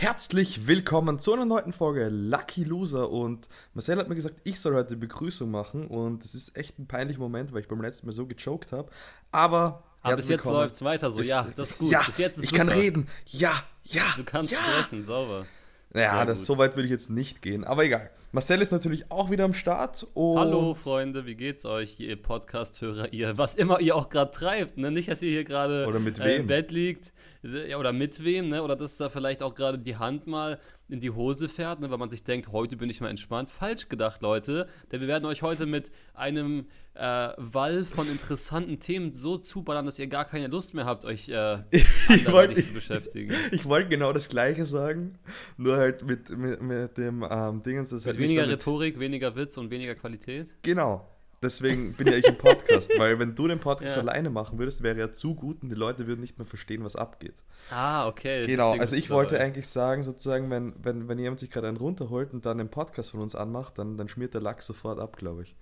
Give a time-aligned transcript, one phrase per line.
[0.00, 4.72] Herzlich willkommen zu einer neuen Folge Lucky Loser und Marcel hat mir gesagt, ich soll
[4.72, 8.06] heute die Begrüßung machen und es ist echt ein peinlicher Moment, weil ich beim letzten
[8.06, 8.88] Mal so gejoked habe,
[9.30, 11.92] aber aber bis jetzt läuft es weiter so, Ist- ja, das ist gut.
[11.92, 12.80] Ja, bis jetzt ist ich kann super.
[12.80, 13.08] reden.
[13.26, 14.04] Ja, ja.
[14.16, 14.58] Du kannst ja.
[14.58, 15.44] sprechen, sauber.
[15.92, 16.46] Ja, Sehr das, gut.
[16.46, 18.08] so weit will ich jetzt nicht gehen, aber egal.
[18.32, 23.12] Marcel ist natürlich auch wieder am Start und Hallo Freunde, wie geht's euch, ihr Podcast-Hörer,
[23.12, 24.92] ihr, was immer ihr auch gerade treibt, ne?
[24.92, 27.12] Nicht, dass ihr hier gerade äh, im Bett liegt,
[27.42, 28.62] ja, oder mit wem, ne?
[28.62, 31.90] Oder dass da vielleicht auch gerade die Hand mal in die Hose fährt, ne?
[31.90, 33.50] Weil man sich denkt, heute bin ich mal entspannt.
[33.50, 39.14] Falsch gedacht, Leute, denn wir werden euch heute mit einem äh, Wall von interessanten Themen
[39.14, 43.32] so zuballern, dass ihr gar keine Lust mehr habt, euch äh, ich wollte zu beschäftigen.
[43.52, 45.18] ich wollte genau das gleiche sagen,
[45.56, 49.56] nur halt mit, mit, mit dem ähm, Dingens, das Mit halt weniger Rhetorik, weniger Witz
[49.56, 50.48] und weniger Qualität.
[50.62, 51.06] Genau.
[51.42, 54.02] Deswegen bin ja ich im Podcast, weil wenn du den Podcast Ja.
[54.02, 56.96] alleine machen würdest, wäre er zu gut und die Leute würden nicht mehr verstehen, was
[56.96, 57.42] abgeht.
[57.70, 58.44] Ah, okay.
[58.44, 59.46] Genau, also ich wollte dabei.
[59.46, 63.12] eigentlich sagen, sozusagen, wenn, wenn, wenn jemand sich gerade einen runterholt und dann den Podcast
[63.12, 65.56] von uns anmacht, dann, dann schmiert der Lachs sofort ab, glaube ich.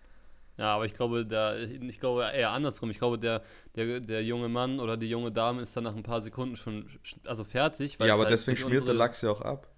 [0.56, 2.90] Ja, aber ich glaube, da, ich glaube eher andersrum.
[2.90, 3.42] Ich glaube, der,
[3.76, 6.88] der, der junge Mann oder die junge Dame ist dann nach ein paar Sekunden schon
[7.04, 7.98] sch- also fertig.
[8.00, 9.68] ja, aber halt deswegen schmiert der unsere- Lachs ja auch ab.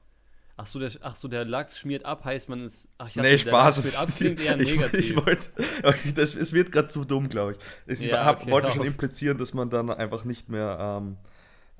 [0.63, 2.87] Ach so, der, ach so, der Lachs schmiert ab, heißt man es.
[2.99, 3.83] Ach, ich nee, dachte, der Lachs Spaß.
[3.83, 5.01] schmiert ab, es- klingt eher ich, negativ.
[5.11, 5.47] ich wollte,
[5.85, 7.53] okay, das, es wird gerade zu dumm, glaube
[7.87, 8.01] ich.
[8.01, 8.87] Ich Ja, hab, okay, wollte hör schon auf.
[8.89, 11.17] implizieren, dass man dann einfach nicht mehr, ähm,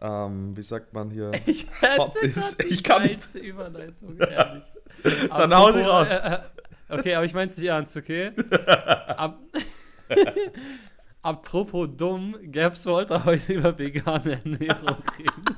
[0.01, 3.35] ähm, wie sagt man hier, ich hätte ist- ich kann nicht.
[3.35, 4.65] Überleitung, ehrlich.
[5.29, 6.11] Dann hau sie raus.
[6.11, 6.39] Äh, äh,
[6.89, 8.33] okay, aber ich mein's nicht ernst, okay?
[9.09, 9.39] Ab,
[11.23, 15.57] Apropos dumm, Gabs wollte heute über vegane Ernährung reden.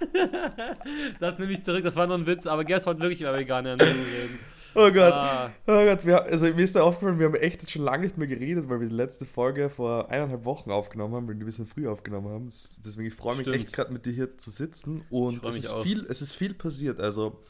[1.20, 3.70] Das nehme ich zurück, das war nur ein Witz, aber Gabs wollte wirklich über vegane
[3.70, 4.38] Ernährung reden.
[4.74, 5.12] oh Gott.
[5.12, 8.04] Ah, Oh Gott, wir, also mir ist da aufgefallen, wir haben echt jetzt schon lange
[8.04, 11.44] nicht mehr geredet, weil wir die letzte Folge vor eineinhalb Wochen aufgenommen haben, weil wir
[11.44, 12.50] ein bisschen früh aufgenommen haben.
[12.84, 13.56] Deswegen, ich freue mich Stimmt.
[13.56, 15.82] echt gerade mit dir hier zu sitzen und es ist, auch.
[15.82, 17.00] viel, es ist viel passiert.
[17.00, 17.40] Also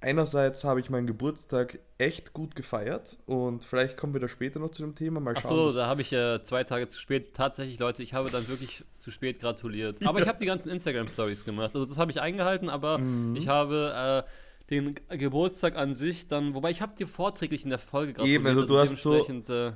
[0.00, 4.70] einerseits habe ich meinen Geburtstag echt gut gefeiert und vielleicht kommen wir da später noch
[4.70, 5.20] zu dem Thema.
[5.20, 5.50] Mal Ach schauen.
[5.56, 7.34] so, was- da habe ich äh, zwei Tage zu spät.
[7.34, 9.98] Tatsächlich, Leute, ich habe dann wirklich zu spät gratuliert.
[10.06, 11.70] Aber ich habe die ganzen Instagram-Stories gemacht.
[11.74, 13.34] Also das habe ich eingehalten, aber Mhm.
[13.36, 17.78] ich habe äh, den Geburtstag an sich dann, wobei ich habe dir vorträglich in der
[17.78, 18.40] Folge gratuliert.
[18.40, 19.66] Eben, also du hast so- dementsprechend, Äh,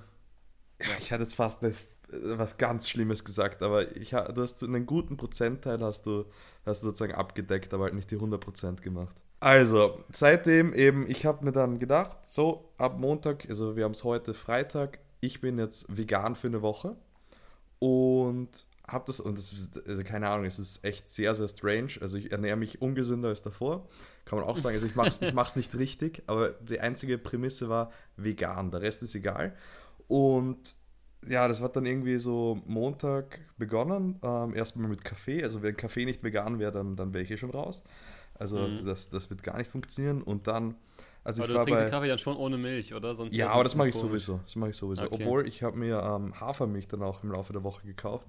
[0.85, 1.75] Ja, ich hatte jetzt fast eine,
[2.11, 6.27] was ganz Schlimmes gesagt, aber ich, du hast so einen guten Prozentteil hast du,
[6.67, 9.17] hast du sozusagen abgedeckt, aber halt nicht die 100% gemacht.
[9.43, 14.05] Also, seitdem eben, ich habe mir dann gedacht, so, ab Montag, also wir haben es
[14.05, 16.95] heute Freitag, ich bin jetzt vegan für eine Woche
[17.81, 21.95] und habe das, und das ist, also keine Ahnung, es ist echt sehr, sehr strange,
[22.01, 23.89] also ich ernähre mich ungesünder als davor,
[24.27, 27.19] kann man auch sagen, also ich mache es ich mach's nicht richtig, aber die einzige
[27.19, 29.57] Prämisse war vegan, der Rest ist egal
[30.07, 30.77] und
[31.27, 34.19] ja, das hat dann irgendwie so Montag begonnen.
[34.23, 35.45] Ähm, erstmal mit Kaffee.
[35.45, 37.85] Also wenn Kaffee nicht vegan wäre, dann, dann wäre ich eh schon raus.
[38.43, 38.85] Also Mhm.
[38.85, 40.21] das, das wird gar nicht funktionieren.
[40.21, 40.75] Und dann,
[41.23, 41.85] also aber ich du war trinkst bei...
[41.87, 43.15] den Kaffee dann schon ohne Milch, oder?
[43.15, 44.41] Sonst Ja, aber das mache ich sowieso.
[44.45, 45.05] Das mache ich sowieso.
[45.05, 45.15] Okay.
[45.15, 48.27] Obwohl ich habe mir ähm, Hafermilch dann auch im Laufe der Woche gekauft.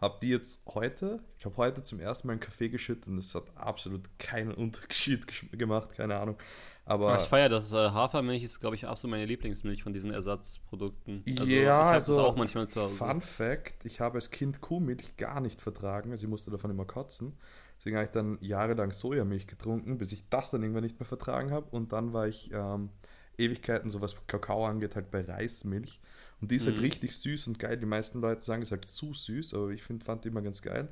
[0.00, 3.34] Habe die jetzt heute, ich habe heute zum ersten Mal einen Kaffee geschüttet und es
[3.34, 5.26] hat absolut keinen Unterschied
[5.58, 6.36] gemacht, keine Ahnung.
[6.84, 7.72] Aber ich feiere das.
[7.72, 11.24] Äh, Hafermilch ist, glaube ich, absolut meine Lieblingsmilch von diesen Ersatzprodukten.
[11.26, 12.94] Also, ja, also auch manchmal zu Hause.
[12.94, 16.84] Fun Fact, ich habe als Kind Kuhmilch gar nicht vertragen, also ich musste davon immer
[16.84, 17.32] kotzen.
[17.78, 21.50] Deswegen habe ich dann jahrelang Sojamilch getrunken, bis ich das dann irgendwann nicht mehr vertragen
[21.50, 21.68] habe.
[21.70, 22.90] Und dann war ich ähm,
[23.38, 26.00] Ewigkeiten, so was Kakao angeht, halt bei Reismilch.
[26.40, 26.82] Und die ist halt Mhm.
[26.82, 27.76] richtig süß und geil.
[27.76, 30.42] Die meisten Leute sagen, es ist halt zu süß, aber ich find, fand die immer
[30.42, 30.88] ganz geil.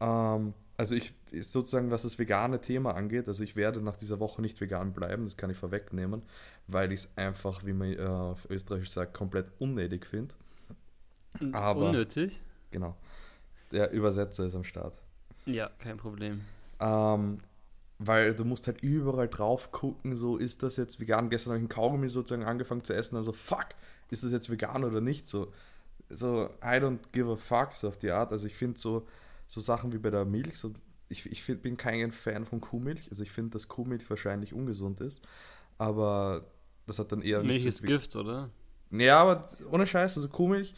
[0.00, 4.18] Ähm, also ich ist sozusagen, was das vegane Thema angeht, also ich werde nach dieser
[4.20, 6.22] Woche nicht vegan bleiben, das kann ich vorwegnehmen,
[6.66, 10.34] weil ich es einfach, wie man äh, auf Österreichisch sagt, komplett unnötig finde.
[11.52, 12.40] aber- Unnötig?
[12.70, 12.96] Genau.
[13.70, 14.98] Der Übersetzer ist am Start.
[15.46, 16.42] Ja, kein Problem.
[16.80, 17.38] Ähm,
[17.98, 21.30] weil du musst halt überall drauf gucken, so ist das jetzt vegan.
[21.30, 23.66] Gestern habe ich einen Kaugummi sozusagen angefangen zu essen, also fuck,
[24.10, 25.26] ist das jetzt vegan oder nicht?
[25.26, 25.52] So,
[26.10, 28.32] so I don't give a fuck, so auf die Art.
[28.32, 29.06] Also ich finde so,
[29.48, 30.72] so Sachen wie bei der Milch, so,
[31.08, 33.08] ich, ich find, bin kein Fan von Kuhmilch.
[33.10, 35.22] Also ich finde, dass Kuhmilch wahrscheinlich ungesund ist,
[35.78, 36.44] aber
[36.86, 38.50] das hat dann eher Milch ist Gift, oder?
[38.90, 40.74] Ja, aber ohne Scheiß, also Kuhmilch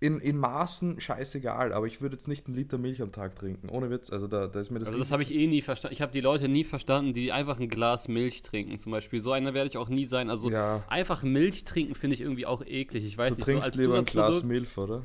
[0.00, 3.68] in, in Maßen scheißegal, aber ich würde jetzt nicht einen Liter Milch am Tag trinken,
[3.68, 4.10] ohne Witz.
[4.10, 5.92] Also da, da ist mir das Also das habe ich eh nie verstanden.
[5.92, 9.20] Ich habe die Leute nie verstanden, die einfach ein Glas Milch trinken zum Beispiel.
[9.20, 10.30] So einer werde ich auch nie sein.
[10.30, 13.04] Also Ja, einfach Milch trinken finde ich irgendwie auch eklig.
[13.04, 15.02] Ich weiß du nicht, trinkst so als lieber ein Glas Milch, oder?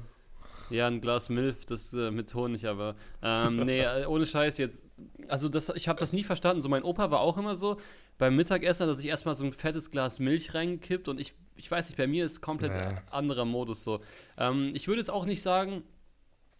[0.69, 4.83] Ja, ein Glas Milch, das äh, mit Honig, aber ähm, nee, äh, ohne Scheiß jetzt.
[5.27, 6.61] Also das, ich habe das nie verstanden.
[6.61, 7.77] So mein Opa war auch immer so
[8.17, 11.69] beim Mittagessen, hat er sich erstmal so ein fettes Glas Milch reingekippt und ich, ich
[11.69, 12.99] weiß nicht, bei mir ist komplett Nee.
[13.11, 14.01] anderer Modus so.
[14.37, 15.83] Ähm, ich würde jetzt auch nicht sagen,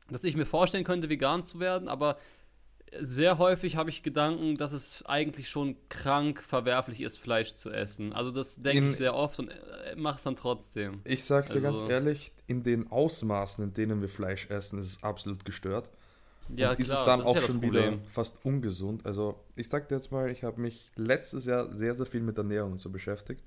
[0.10, 2.18] dass ich mir vorstellen könnte, vegan zu werden, aber
[3.02, 8.13] sehr häufig habe ich Gedanken, dass es eigentlich schon krank verwerflich ist, Fleisch zu essen.
[8.13, 11.01] Also das denke ich sehr oft und äh, mache es dann trotzdem.
[11.04, 14.86] Ich sag's dir also, ganz ehrlich, in den Ausmaßen, in denen wir Fleisch essen, ist
[14.86, 15.90] es absolut gestört.
[16.56, 19.06] Ja, und klar, ist es dann auch ja schon wieder fast ungesund.
[19.06, 22.38] Also ich sag dir jetzt mal, ich habe mich letztes Jahr sehr, sehr viel mit
[22.38, 23.44] Ernährung und so beschäftigt.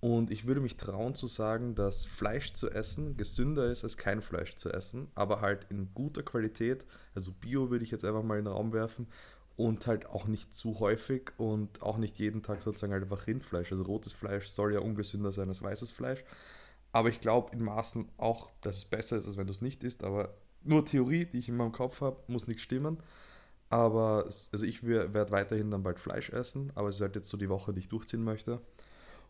[0.00, 4.20] Und ich würde mich trauen zu sagen, dass Fleisch zu essen gesünder ist, als kein
[4.20, 6.84] Fleisch zu essen, aber halt in guter Qualität.
[7.14, 9.06] Also Bio würde ich jetzt einfach mal in den Raum werfen
[9.56, 13.72] und halt auch nicht zu häufig und auch nicht jeden Tag sozusagen halt einfach Rindfleisch.
[13.72, 16.22] Also rotes Fleisch soll ja ungesünder sein als weißes Fleisch.
[16.92, 19.82] Aber ich glaube in Maßen auch, dass es besser ist, als wenn du es nicht
[19.84, 20.04] isst.
[20.04, 22.98] Aber nur Theorie, die ich in meinem Kopf habe, muss nichts stimmen.
[23.70, 27.36] Aber also ich werde weiterhin dann bald Fleisch essen, aber es ist halt jetzt so
[27.36, 28.60] die Woche, die ich durchziehen möchte.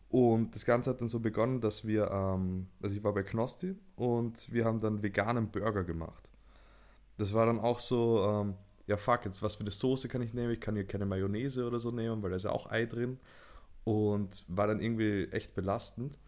[0.09, 3.75] Und das Ganze hat dann so begonnen, dass wir, ähm, also ich war bei Knosti
[3.95, 6.29] und wir haben dann veganen Burger gemacht.
[7.17, 8.55] Das war dann auch so, ähm,
[8.87, 10.51] ja fuck, jetzt was für eine Soße kann ich nehmen?
[10.51, 13.19] Ich kann hier keine Mayonnaise oder so nehmen, weil da ist ja auch Ei drin.
[13.83, 16.19] Und war dann irgendwie echt belastend.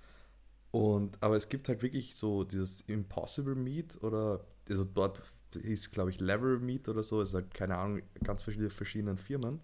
[0.72, 5.22] Und, aber es gibt halt wirklich so dieses Impossible Meat oder, also dort
[5.56, 9.62] ist glaube ich Level Meat oder so, ist halt keine Ahnung, ganz verschiedene verschiedenen Firmen.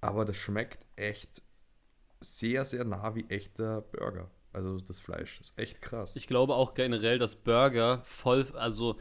[0.00, 1.42] Aber das schmeckt echt
[2.20, 4.30] sehr, sehr nah wie echter Burger.
[4.52, 6.16] Also das Fleisch ist echt krass.
[6.16, 8.96] Ich glaube auch generell, dass Burger voll, also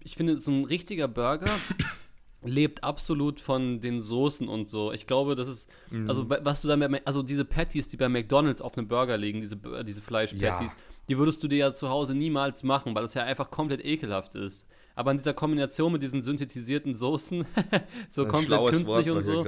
[0.00, 1.50] ich finde, so ein richtiger Burger
[2.42, 4.92] lebt absolut von den Soßen und so.
[4.92, 6.08] Ich glaube, das ist, mhm.
[6.08, 6.74] also was du da,
[7.04, 10.78] also diese Patties, die bei McDonalds auf einem Burger liegen, diese, diese Fleisch-Patties, ja.
[11.12, 14.34] Die würdest du dir ja zu Hause niemals machen, weil das ja einfach komplett ekelhaft
[14.34, 14.66] ist.
[14.94, 17.44] Aber in dieser Kombination mit diesen synthetisierten Soßen,
[18.08, 19.44] so Ein komplett künstlich Wort und so.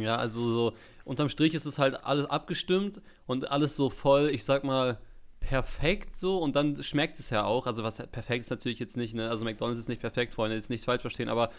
[0.00, 4.44] Ja, also so, unterm Strich ist es halt alles abgestimmt und alles so voll, ich
[4.44, 5.00] sag mal,
[5.40, 7.66] perfekt so und dann schmeckt es ja auch.
[7.66, 9.30] Also was perfekt ist natürlich jetzt nicht, ne?
[9.30, 11.50] Also McDonalds ist nicht perfekt, Freunde, jetzt nicht falsch verstehen, aber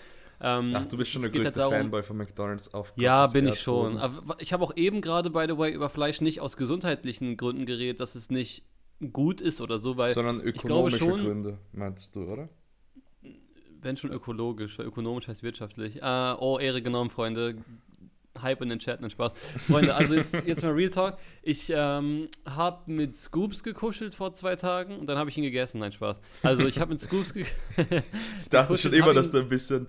[0.41, 3.59] ähm, Ach, du bist schon der größte darum, Fanboy von McDonalds auf Ja, bin ich
[3.59, 3.97] schon.
[3.97, 7.65] Aber ich habe auch eben gerade, by the way, über Fleisch nicht aus gesundheitlichen Gründen
[7.65, 8.63] geredet, dass es nicht
[9.12, 10.13] gut ist oder so, weil.
[10.13, 12.50] Sondern ökonomische schon, Gründe, meintest du, oder?
[13.81, 16.01] Wenn schon ökologisch, weil ökonomisch heißt wirtschaftlich.
[16.01, 17.57] Äh, oh, Ehre genommen, Freunde.
[18.41, 19.33] Hype in den Chat, nein Spaß.
[19.57, 21.18] Freunde, also jetzt, jetzt mal Real Talk.
[21.41, 25.80] Ich ähm, habe mit Scoops gekuschelt vor zwei Tagen und dann habe ich ihn gegessen,
[25.80, 26.21] nein Spaß.
[26.44, 27.57] Also ich habe mit Scoops gekuschelt.
[28.41, 29.88] ich dachte schon immer, dass du ein bisschen...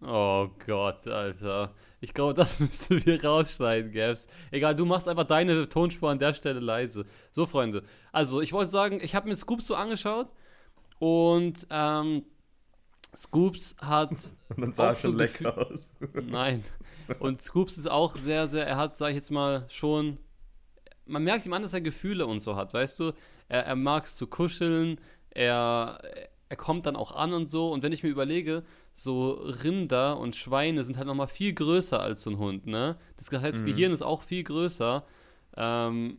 [0.00, 1.74] Oh Gott, Alter.
[2.00, 4.26] Ich glaube, das müssen wir rausschneiden, Gabs.
[4.50, 7.04] Egal, du machst einfach deine Tonspur an der Stelle leise.
[7.30, 7.82] So, Freunde.
[8.12, 10.28] Also, ich wollte sagen, ich habe mir Scoops so angeschaut
[10.98, 12.24] und ähm,
[13.16, 14.10] Scoops hat.
[14.48, 15.90] Und dann sah schon lecker aus.
[16.14, 16.64] Nein.
[17.18, 20.18] Und Scoops ist auch sehr, sehr, er hat, sag ich jetzt mal, schon,
[21.06, 23.12] man merkt ihm an, dass er Gefühle und so hat, weißt du?
[23.48, 25.00] Er, er mag es zu kuscheln,
[25.30, 26.00] er,
[26.48, 27.72] er kommt dann auch an und so.
[27.72, 28.62] Und wenn ich mir überlege,
[28.98, 32.96] so Rinder und Schweine sind halt nochmal viel größer als so ein Hund, ne?
[33.16, 33.66] Das heißt, das mhm.
[33.66, 35.04] Gehirn ist auch viel größer.
[35.56, 36.18] Ähm,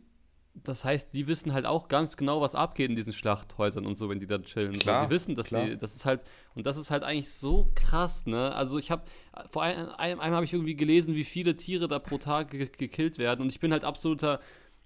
[0.54, 4.08] das heißt, die wissen halt auch ganz genau, was abgeht in diesen Schlachthäusern und so,
[4.08, 4.78] wenn die da chillen.
[4.78, 5.66] Klar, die wissen, dass klar.
[5.66, 6.24] die, das ist halt,
[6.54, 8.54] und das ist halt eigentlich so krass, ne?
[8.54, 9.02] Also ich habe,
[9.50, 12.66] vor einem, einem, einem habe ich irgendwie gelesen, wie viele Tiere da pro Tag ge
[12.66, 14.40] gekillt werden und ich bin halt absoluter,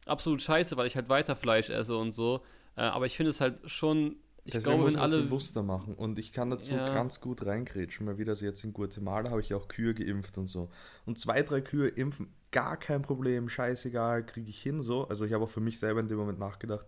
[0.04, 2.42] absolut scheiße, weil ich halt weiter Fleisch esse und so.
[2.76, 6.18] Äh, aber ich finde es halt schon ich Deswegen glaube, wenn alle bewusster machen und
[6.18, 6.92] ich kann dazu ja.
[6.92, 10.46] ganz gut reingrätschen, weil wie das jetzt in Guatemala habe ich auch Kühe geimpft und
[10.46, 10.70] so.
[11.06, 15.08] Und zwei, drei Kühe impfen, gar kein Problem, scheißegal, kriege ich hin so.
[15.08, 16.86] Also ich habe auch für mich selber in dem Moment nachgedacht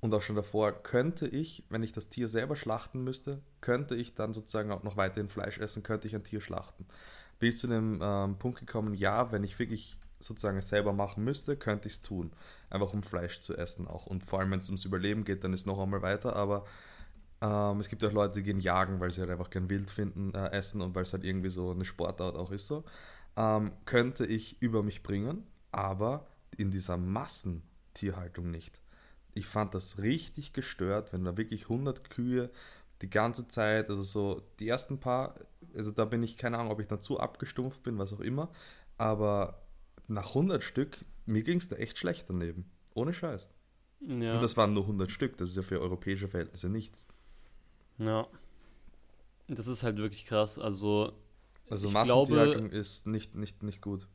[0.00, 4.14] und auch schon davor, könnte ich, wenn ich das Tier selber schlachten müsste, könnte ich
[4.14, 6.86] dann sozusagen auch noch weiterhin Fleisch essen, könnte ich ein Tier schlachten.
[7.38, 11.56] Bin ich zu dem ähm, Punkt gekommen, ja, wenn ich wirklich sozusagen selber machen müsste,
[11.56, 12.32] könnte ich es tun.
[12.68, 14.06] Einfach um Fleisch zu essen auch.
[14.06, 16.36] Und vor allem, wenn es ums Überleben geht, dann ist noch einmal weiter.
[16.36, 16.64] Aber
[17.40, 20.34] ähm, es gibt auch Leute, die gehen jagen, weil sie halt einfach gern Wild finden,
[20.34, 22.84] äh, essen und weil es halt irgendwie so eine Sportart auch ist so.
[23.36, 28.80] Ähm, könnte ich über mich bringen, aber in dieser Massentierhaltung nicht.
[29.32, 32.50] Ich fand das richtig gestört, wenn da wirklich 100 Kühe
[33.00, 35.34] die ganze Zeit, also so die ersten paar,
[35.74, 38.50] also da bin ich keine Ahnung, ob ich dann zu abgestumpft bin, was auch immer,
[38.98, 39.62] aber
[40.10, 42.70] nach 100 Stück, mir ging es da echt schlecht daneben.
[42.94, 43.48] Ohne Scheiß.
[44.00, 44.34] Ja.
[44.34, 47.06] Und das waren nur 100 Stück, das ist ja für europäische Verhältnisse nichts.
[47.98, 48.26] Ja.
[49.48, 50.58] Das ist halt wirklich krass.
[50.58, 51.12] Also,
[51.68, 54.06] also Massentierhaltung ist nicht, nicht, nicht gut.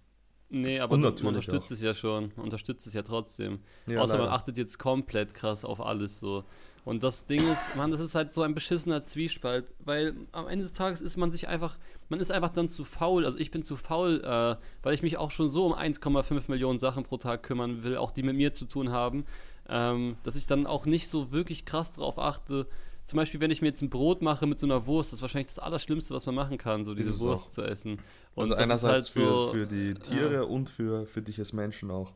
[0.49, 1.71] Nee, aber man unterstützt auch.
[1.71, 2.31] es ja schon.
[2.33, 3.59] Unterstützt es ja trotzdem.
[3.87, 4.25] Ja, Außer leider.
[4.25, 6.43] man achtet jetzt komplett krass auf alles so.
[6.85, 10.63] Und das Ding ist, man, das ist halt so ein beschissener Zwiespalt, weil am Ende
[10.63, 11.77] des Tages ist man sich einfach,
[12.09, 13.25] man ist einfach dann zu faul.
[13.25, 16.77] Also ich bin zu faul, äh, weil ich mich auch schon so um 1,5 Millionen
[16.77, 19.25] Sachen pro Tag kümmern will, auch die mit mir zu tun haben,
[19.67, 22.67] ähm, dass ich dann auch nicht so wirklich krass darauf achte,
[23.07, 25.21] zum Beispiel, wenn ich mir jetzt ein Brot mache mit so einer Wurst, das ist
[25.21, 27.51] wahrscheinlich das Allerschlimmste, was man machen kann, so diese es Wurst auch.
[27.51, 27.97] zu essen.
[28.35, 30.41] Also das ist einerseits halt für, so- für die Tiere ja.
[30.43, 32.13] und für, für dich als Menschen auch.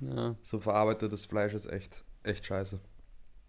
[0.00, 0.34] Ja.
[0.42, 2.78] So verarbeitetes Fleisch ist echt, echt scheiße.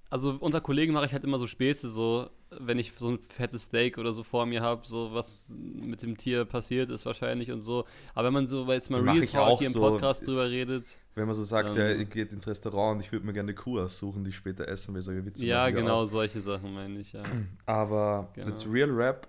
[0.10, 3.64] Also unter Kollegen mache ich halt immer so Späße, so wenn ich so ein fettes
[3.64, 7.60] Steak oder so vor mir habe, so was mit dem Tier passiert ist wahrscheinlich und
[7.60, 7.84] so.
[8.14, 9.82] Aber wenn man so jetzt mal Real ich Talk hier im so.
[9.82, 10.86] Podcast drüber redet,
[11.16, 11.76] Wenn man so sagt, Ähm.
[11.78, 14.38] ja, ihr geht ins Restaurant und ich würde mir gerne eine Kuh aussuchen, die ich
[14.38, 16.06] später essen will, solche Witze ja genau auch.
[16.06, 17.24] solche Sachen meine ich, ja.
[17.66, 18.48] Aber Genau.
[18.48, 19.28] jetzt Real Rap,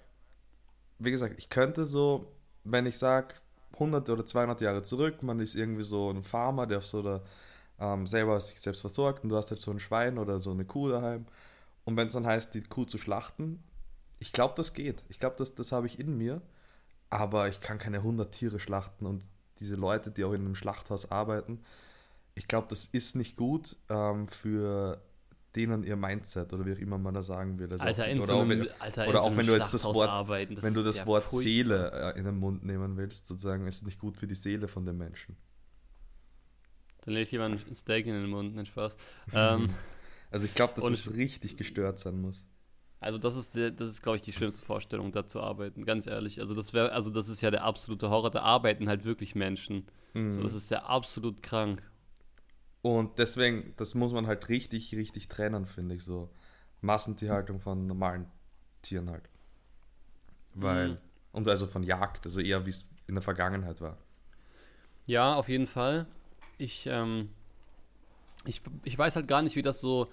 [1.00, 2.30] wie gesagt, ich könnte so,
[2.62, 3.34] wenn ich sage,
[3.74, 7.22] 100 oder 200 Jahre zurück, man ist irgendwie so ein Farmer, der auf so der,
[7.80, 10.64] ähm, selber sich selbst versorgt und du hast halt so ein Schwein oder so eine
[10.64, 11.26] Kuh daheim.
[11.84, 13.62] Und wenn es dann heißt, die Kuh zu schlachten,
[14.18, 15.04] ich glaube, das geht.
[15.08, 16.42] Ich glaube, das, das habe ich in mir.
[17.10, 19.24] Aber ich kann keine 100 Tiere schlachten und
[19.60, 21.60] diese Leute, die auch in einem Schlachthaus arbeiten,
[22.34, 25.00] ich glaube, das ist nicht gut ähm, für
[25.56, 27.72] denen ihr Mindset oder wie auch immer man da sagen will.
[27.72, 29.56] Also Alter, auch, oder so auch einem, wenn, Alter, oder so auch einem wenn du
[29.56, 31.42] jetzt das Wort, arbeiten, das wenn du das Wort furchtbar.
[31.42, 34.68] Seele äh, in den Mund nehmen willst, sozusagen, ist es nicht gut für die Seele
[34.68, 35.36] von dem Menschen.
[37.08, 38.96] Dann ich lieber ein Steak in den Mund, nein Spaß.
[39.32, 39.70] ähm,
[40.30, 42.44] Also ich glaube, dass Und es richtig gestört sein muss.
[43.00, 46.06] Also das ist der, das ist, glaube ich, die schlimmste Vorstellung, da zu arbeiten, ganz
[46.06, 46.40] ehrlich.
[46.40, 49.86] Also das wäre, also das ist ja der absolute Horror, da arbeiten halt wirklich Menschen.
[50.14, 50.32] Mhm.
[50.32, 51.82] So, das ist ja absolut krank.
[52.82, 56.30] Und deswegen, das muss man halt richtig, richtig trennen, finde ich so.
[56.80, 58.26] Massentierhaltung von normalen
[58.82, 59.28] Tieren halt.
[60.54, 60.98] Weil, Mhm.
[61.32, 63.96] und also von Jagd, also eher wie es in der Vergangenheit war.
[65.06, 66.06] Ja, auf jeden Fall.
[66.58, 67.30] Ich, ähm,
[68.44, 70.08] ich, ich weiß halt gar nicht, wie das so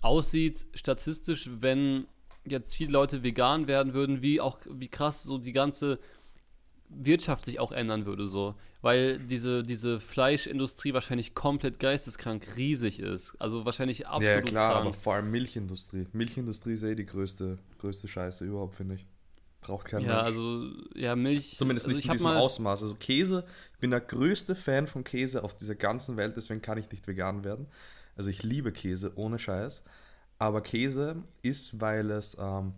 [0.00, 2.06] aussieht statistisch, wenn
[2.44, 5.98] jetzt viele Leute vegan werden würden, wie auch, wie krass so die ganze
[6.88, 8.54] Wirtschaft sich auch ändern würde, so.
[8.82, 13.34] Weil diese, diese Fleischindustrie wahrscheinlich komplett geisteskrank riesig ist.
[13.38, 14.86] Also wahrscheinlich absolut ja, klar, krank.
[14.86, 16.04] aber vor allem Milchindustrie.
[16.12, 19.06] Milchindustrie ist eh die größte, größte Scheiße überhaupt, finde ich.
[19.64, 20.26] Braucht kein Ja, Mensch.
[20.26, 21.56] also, ja, Milch.
[21.56, 22.82] Zumindest also nicht ich in diesem Ausmaß.
[22.82, 26.78] Also Käse, ich bin der größte Fan von Käse auf dieser ganzen Welt, deswegen kann
[26.78, 27.66] ich nicht vegan werden.
[28.14, 29.82] Also ich liebe Käse, ohne Scheiß.
[30.38, 32.74] Aber Käse ist, weil es ähm,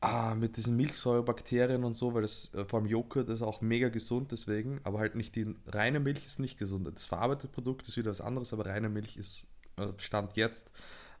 [0.00, 3.90] ah, mit diesen Milchsäurebakterien und so, weil das äh, vor allem Joghurt ist auch mega
[3.90, 6.88] gesund deswegen, aber halt nicht die reine Milch ist nicht gesund.
[6.92, 10.70] Das verarbeitete Produkt ist wieder was anderes, aber reine Milch ist, äh, Stand jetzt,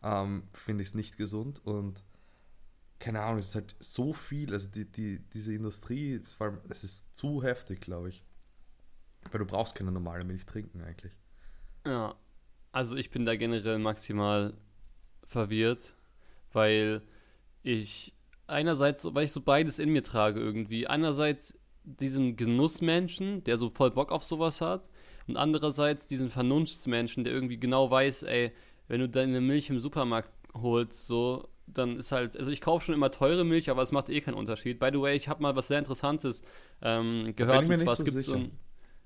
[0.02, 2.02] ähm, finde ich es nicht gesund und
[3.00, 6.84] keine Ahnung, es ist halt so viel, also die, die, diese Industrie, vor allem, es
[6.84, 8.22] ist zu heftig, glaube ich.
[9.32, 11.12] Weil du brauchst keine normale Milch trinken eigentlich.
[11.84, 12.14] Ja,
[12.72, 14.54] also ich bin da generell maximal
[15.26, 15.94] verwirrt,
[16.52, 17.02] weil
[17.62, 18.14] ich
[18.46, 20.86] einerseits, weil ich so beides in mir trage irgendwie.
[20.86, 24.88] Einerseits diesen Genussmenschen, der so voll Bock auf sowas hat,
[25.26, 28.52] und andererseits diesen Vernunftsmenschen, der irgendwie genau weiß, ey,
[28.88, 32.94] wenn du deine Milch im Supermarkt holst, so, dann ist halt, also ich kaufe schon
[32.94, 34.78] immer teure Milch, aber es macht eh keinen Unterschied.
[34.78, 36.42] By the way, ich habe mal was sehr Interessantes
[36.82, 37.68] ähm, gehört.
[37.68, 38.50] und zwar, so es gibt so ein,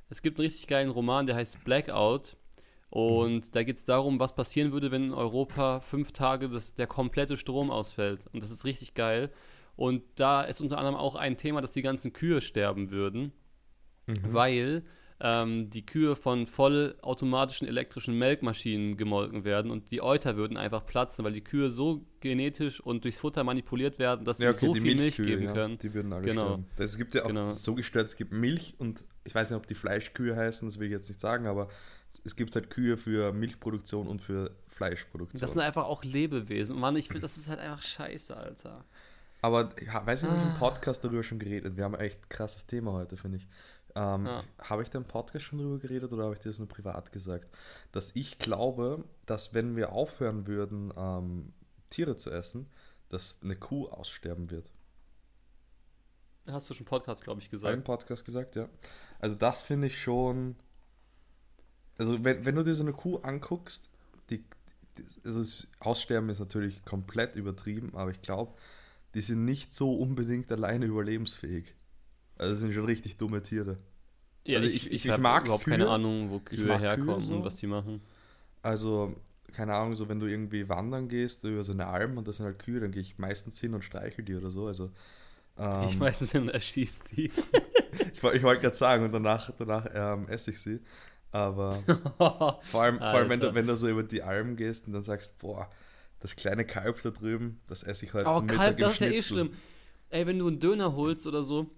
[0.09, 2.37] es gibt einen richtig geilen Roman, der heißt Blackout.
[2.91, 6.87] Und da geht es darum, was passieren würde, wenn in Europa fünf Tage das, der
[6.87, 8.27] komplette Strom ausfällt.
[8.33, 9.31] Und das ist richtig geil.
[9.75, 13.33] Und da ist unter anderem auch ein Thema, dass die ganzen Kühe sterben würden,
[14.07, 14.85] weil
[15.21, 21.25] ähm, die Kühe von vollautomatischen elektrischen Melkmaschinen gemolken werden und die Euter würden einfach platzen,
[21.25, 25.17] weil die Kühe so genetisch und durchs Futter manipuliert werden, dass sie so viel Milch
[25.17, 25.79] geben ja, können.
[25.79, 26.45] Die würden alle Genau.
[26.47, 26.67] sterben.
[26.77, 27.51] Das, es gibt ja auch Genau.
[27.51, 30.87] so gestört, es gibt Milch und ich weiß nicht, ob die Fleischkühe heißen, das will
[30.87, 31.69] ich jetzt nicht sagen, aber
[32.25, 35.41] es gibt halt Kühe für Milchproduktion und für Fleischproduktion.
[35.41, 36.79] Das sind einfach auch Lebewesen.
[36.79, 38.85] Mann, ich finde, das ist halt einfach scheiße, Alter.
[39.43, 40.37] Aber ja, weiß nicht, Ah.
[40.37, 41.77] habe ich im Podcast darüber schon geredet.
[41.77, 43.47] Wir haben ein echt krasses Thema heute, finde ich.
[43.95, 44.45] Ähm, Ja.
[44.59, 47.13] Habe ich da im Podcast schon darüber geredet oder habe ich dir das nur privat
[47.13, 47.49] gesagt?
[47.93, 51.53] Dass ich glaube, dass wenn wir aufhören würden, ähm,
[51.91, 52.67] Tiere zu essen,
[53.09, 54.71] dass eine Kuh aussterben wird.
[56.47, 57.75] Hast du schon Podcast, glaube ich gesagt.
[57.75, 58.69] im Podcast gesagt, ja.
[59.19, 60.57] Also das finde ich schon.
[61.97, 63.89] Also wenn, wenn du dir so eine Kuh anguckst,
[64.29, 64.45] die,
[64.99, 68.55] die also das Aussterben ist natürlich komplett übertrieben, aber ich glaube,
[69.15, 71.75] die sind nicht so unbedingt alleine überlebensfähig.
[72.39, 73.77] Also das sind schon richtig dumme Tiere.
[74.47, 75.73] Ja, Also ich, ich- ich, ich hab mag überhaupt Kühe.
[75.75, 77.35] keine Ahnung, wo Kühe mag Kühe herkommen so.
[77.37, 78.01] und was die machen.
[78.63, 79.15] Also,
[79.53, 82.47] keine Ahnung, so wenn du irgendwie wandern gehst über so eine Alm und das sind
[82.47, 84.67] halt Kühe, dann gehe ich meistens hin und streichel die oder so.
[84.67, 84.91] Also
[85.59, 87.31] ähm, ich weiß es und erschießt die.
[88.15, 90.81] ich, woll- ich wollte gerade sagen und danach, danach ähm, esse ich sie.
[91.31, 91.83] Aber
[92.63, 95.03] Vor allem, vor allem wenn, du, wenn du so über die Alm gehst und dann
[95.03, 95.69] sagst, boah,
[96.21, 98.93] das kleine Kalb da drüben, das esse ich heute Aber zum Mittag Kalb, im das
[98.95, 99.51] ist ja eh schlimm.
[100.11, 101.71] Ey, wenn du einen Döner holst oder so,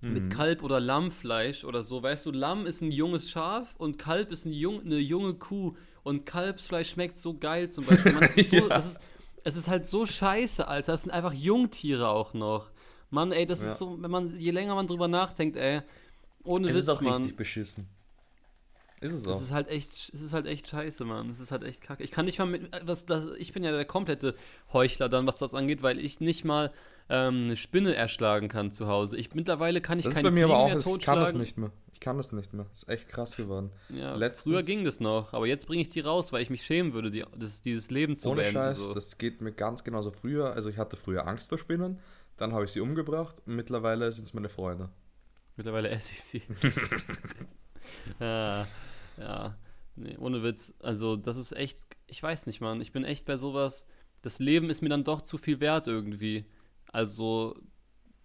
[0.00, 0.12] Mhm.
[0.12, 4.30] mit Kalb oder Lammfleisch oder so, weißt du, Lamm ist ein junges Schaf und Kalb
[4.30, 5.74] ist ein jung, eine junge Kuh
[6.04, 8.12] und Kalbsfleisch schmeckt so geil zum Beispiel.
[8.12, 8.76] Man, ist so, Ja.
[8.76, 9.00] ist,
[9.44, 10.92] es ist halt so scheiße, Alter.
[10.92, 12.70] Das sind einfach Jungtiere auch noch.
[13.10, 13.72] Mann, ey, das Ja.
[13.72, 15.80] ist so, wenn man, je länger man drüber nachdenkt, ey,
[16.44, 17.14] ohne Es Witz, ist auch Mann.
[17.16, 17.88] richtig beschissen.
[19.00, 19.40] Ist es Es auch.
[19.40, 21.30] ist halt echt, es ist halt echt scheiße, Mann.
[21.30, 22.02] Es ist halt echt kacke.
[22.02, 24.34] Ich kann nicht mal mit, das, das, ich bin ja der komplette
[24.72, 26.72] Heuchler dann, was das angeht, weil ich nicht mal
[27.10, 29.16] ähm, eine Spinne erschlagen kann zu Hause.
[29.16, 31.24] Ich mittlerweile kann ich Das ist keine bei mir aber auch, mehr ich kann totschlagen.
[31.24, 31.70] das nicht mehr.
[31.92, 32.66] Ich kann das nicht mehr.
[32.68, 33.70] Das ist echt krass geworden.
[33.88, 36.62] Ja, Letztens- früher ging das noch, aber jetzt bringe ich die raus, weil ich mich
[36.64, 38.54] schämen würde, die, das, dieses Leben zu Ohne beenden.
[38.54, 38.94] Scheiß, so.
[38.94, 40.52] das geht mir ganz genauso früher.
[40.52, 41.98] Also ich hatte früher Angst vor Spinnen,
[42.36, 44.90] dann habe ich sie umgebracht und mittlerweile sind es meine Freunde.
[45.56, 46.42] Mittlerweile esse ich sie.
[48.20, 48.66] ja,
[49.16, 49.56] ja.
[49.96, 50.72] Nee, ohne Witz.
[50.80, 52.80] Also, das ist echt, ich weiß nicht, Mann.
[52.80, 53.84] Ich bin echt bei sowas.
[54.22, 56.44] Das Leben ist mir dann doch zu viel wert irgendwie.
[56.92, 57.56] Also,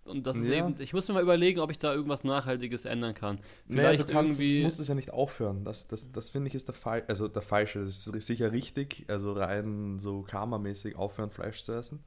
[0.06, 0.56] und das ist Ja.
[0.56, 3.40] eben, ich muss mir mal überlegen, ob ich da irgendwas Nachhaltiges ändern kann.
[3.68, 4.58] Naja, Vielleicht du, kannst, irgendwie.
[4.58, 5.64] du musst es ja nicht aufhören.
[5.64, 7.80] Das, das, das finde ich ist der Fall, also der falsche.
[7.80, 12.04] Das ist sicher richtig, also rein so karmamäßig aufhören, Fleisch zu essen.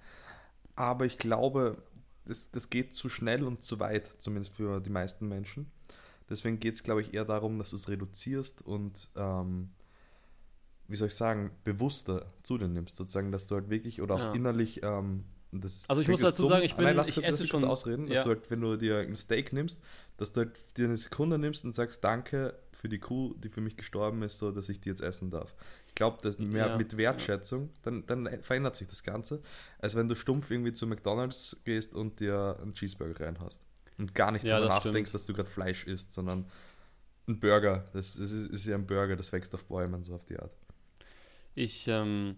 [0.74, 1.82] Aber ich glaube,
[2.26, 5.70] das, das geht zu schnell und zu weit, zumindest für die meisten Menschen.
[6.28, 9.70] Deswegen geht es, glaube ich, eher darum, dass du es reduzierst und, ähm,
[10.88, 12.96] wie soll ich sagen, bewusster zu dir nimmst.
[12.96, 14.32] Sozusagen, dass du halt wirklich oder auch Ja.
[14.34, 14.82] innerlich.
[14.82, 15.24] Ähm,
[15.62, 16.52] Also ich muss dazu dumm.
[16.52, 18.14] sagen, ich bin- Nein, lass ich kurz, esse lass schon- ausreden, ja.
[18.14, 19.82] dass du halt, wenn du dir ein Steak nimmst,
[20.16, 23.60] dass du halt dir eine Sekunde nimmst und sagst, danke für die Kuh, die für
[23.60, 25.54] mich gestorben ist, so dass ich die jetzt essen darf.
[25.88, 29.42] Ich glaube, dass mehr Ja, mit Wertschätzung, dann, dann verändert sich das Ganze,
[29.78, 33.62] als wenn du stumpf irgendwie zu McDonalds gehst und dir einen Cheeseburger reinhast.
[33.98, 36.46] Und gar nicht Ja, darüber nachdenkst, dass du gerade Fleisch isst, sondern
[37.28, 37.84] ein Burger.
[37.94, 40.52] Das, das ist, ist ja ein Burger, das wächst auf Bäumen, so auf die Art.
[41.54, 42.36] Ich ähm,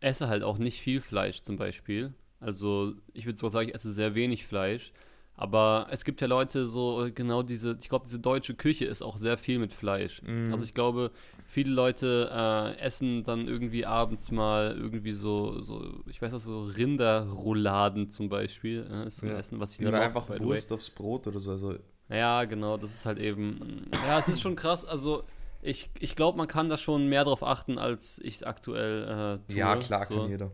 [0.00, 2.12] esse halt auch nicht viel Fleisch zum Beispiel.
[2.44, 4.92] Also ich würde sogar sagen, ich esse sehr wenig Fleisch.
[5.36, 9.02] Aber es gibt ja Leute so, äh, genau diese, ich glaube, diese deutsche Küche ist
[9.02, 10.22] auch sehr viel mit Fleisch.
[10.22, 10.52] Mhm.
[10.52, 11.10] Also ich glaube,
[11.48, 16.62] viele Leute äh, essen dann irgendwie abends mal irgendwie so, so ich weiß auch so
[16.62, 18.86] Rinderrouladen zum Beispiel.
[18.88, 19.38] Äh, ist so ein Ja.
[19.38, 20.38] Essen, was ich nie oder einfach by.
[20.38, 21.50] Wurst aufs Brot oder so.
[21.50, 21.74] Also,
[22.08, 23.90] Ja, genau, das ist halt eben.
[24.06, 24.84] Ja, es ist schon krass.
[24.84, 25.24] Also,
[25.62, 29.52] ich, ich glaube, man kann da schon mehr drauf achten, als ich es aktuell äh,
[29.52, 29.58] tue.
[29.58, 30.14] ja, klar, so.
[30.16, 30.52] kann jeder.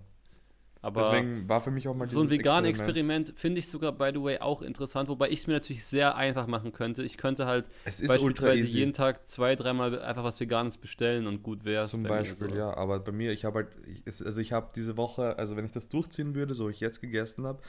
[0.83, 3.93] Aber Deswegen war für mich auch mal so ein dieses veganes Experiment finde ich sogar,
[3.93, 7.03] by the way, auch interessant, wobei ich es mir natürlich sehr einfach machen könnte.
[7.03, 11.85] Ich könnte halt beispielsweise jeden Tag zwei, dreimal einfach was Veganes bestellen und gut wäre
[11.85, 12.75] Zum Beispiel, ja.
[12.75, 13.69] Aber bei mir, ich habe halt,
[14.07, 16.81] ich, also ich habe diese Woche, also wenn ich das durchziehen würde, so wie ich
[16.81, 17.61] jetzt gegessen habe,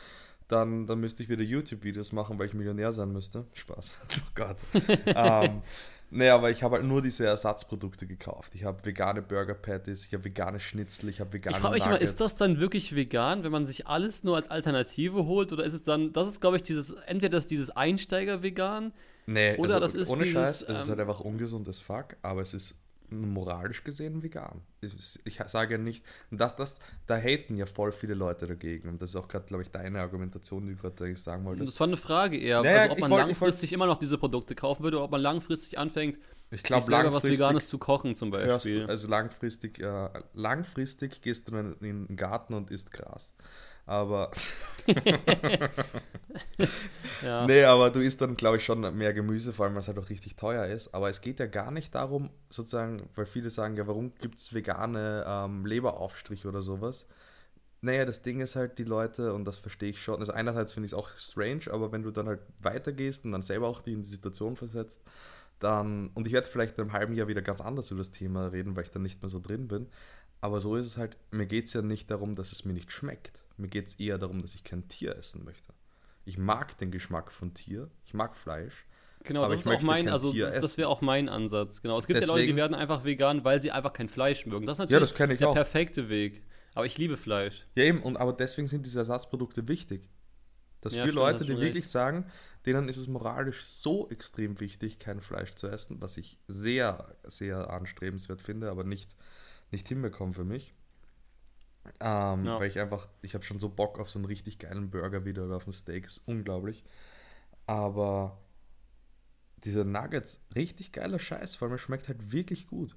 [0.47, 3.45] dann, dann müsste ich wieder YouTube-Videos machen, weil ich Millionär sein müsste.
[3.53, 3.99] Spaß.
[4.17, 4.57] Oh Gott.
[5.05, 5.61] ähm,
[6.11, 8.53] nee, aber ich habe halt nur diese Ersatzprodukte gekauft.
[8.55, 11.85] Ich habe vegane Burger Patties, ich habe vegane Schnitzel, ich habe vegane Ich frage mich
[11.85, 15.51] immer, ist das dann wirklich vegan, wenn man sich alles nur als Alternative holt?
[15.51, 18.93] Oder ist es dann, das ist, glaube ich, dieses, entweder das dieses Einsteiger-Vegan,
[19.27, 21.79] Nee, Oder also das ist ohne dieses, Scheiß, es ist ähm, halt einfach ungesund as
[21.79, 22.75] fuck, aber es ist
[23.11, 24.61] moralisch gesehen vegan.
[24.81, 28.89] Ich, ich sage ja nicht, und das, da haten ja voll viele Leute dagegen.
[28.89, 31.67] Und das ist auch gerade, glaube ich, deine Argumentation, die du gerade eigentlich sagen wolltest.
[31.67, 34.55] Das war eine Frage eher, Naja, also ob man wollt- langfristig immer noch diese Produkte
[34.55, 36.19] kaufen würde oder ob man langfristig anfängt,
[36.49, 38.85] Ich glaube, selber was langfristig Veganes zu kochen zum hörst Beispiel.
[38.85, 43.33] du, also langfristig, äh, langfristig gehst du in, in den Garten und isst Gras.
[43.85, 44.31] Aber,
[47.23, 47.45] ja.
[47.45, 49.99] nee, aber du isst dann, glaube ich, schon mehr Gemüse, vor allem, weil es halt
[49.99, 50.93] auch richtig teuer ist.
[50.93, 54.53] Aber es geht ja gar nicht darum, sozusagen, weil viele sagen, ja, warum gibt es
[54.53, 57.07] vegane ähm, Leberaufstrich oder sowas?
[57.81, 60.85] Naja, das Ding ist halt, die Leute, und das verstehe ich schon, also einerseits finde
[60.85, 63.93] ich es auch strange, aber wenn du dann halt weitergehst und dann selber auch die
[63.93, 65.01] in die Situation versetzt,
[65.61, 68.47] dann, und ich werde vielleicht in einem halben Jahr wieder ganz anders über das Thema
[68.47, 69.87] reden, weil ich dann nicht mehr so drin bin,
[70.41, 72.91] aber so ist es halt, mir geht es ja nicht darum, dass es mir nicht
[72.91, 73.43] schmeckt.
[73.57, 75.73] Mir geht es eher darum, dass ich kein Tier essen möchte.
[76.25, 78.85] Ich mag den Geschmack von Tier, ich mag Fleisch.
[79.23, 81.81] Genau, aber das ist auch mein, also Tier das, das wäre auch mein Ansatz.
[81.81, 81.97] Genau.
[81.99, 84.65] Es gibt ja Leute, die Deswegen- werden einfach vegan, weil sie einfach kein Fleisch mögen.
[84.65, 85.53] Das ist natürlich Ja, das kenne ich der auch.
[85.53, 86.43] perfekte Weg.
[86.73, 87.65] Aber ich liebe Fleisch.
[87.75, 90.09] Ja, eben, und, aber deswegen sind diese Ersatzprodukte wichtig.
[90.79, 91.91] Dass Ja, für stimmt, Leute, die schon wirklich recht.
[91.91, 92.25] sagen,
[92.65, 97.69] denen ist es moralisch so extrem wichtig, kein Fleisch zu essen, was ich sehr, sehr
[97.69, 99.15] anstrebenswert finde, aber nicht,
[99.71, 100.73] nicht hinbekomme für mich.
[101.99, 102.59] Ähm, Ja.
[102.59, 105.45] Weil ich einfach, ich habe schon so Bock auf so einen richtig geilen Burger wieder
[105.45, 106.83] oder auf ein Steak, ist unglaublich.
[107.65, 108.37] Aber
[109.63, 112.95] diese Nuggets, richtig geiler Scheiß, vor allem schmeckt halt wirklich gut.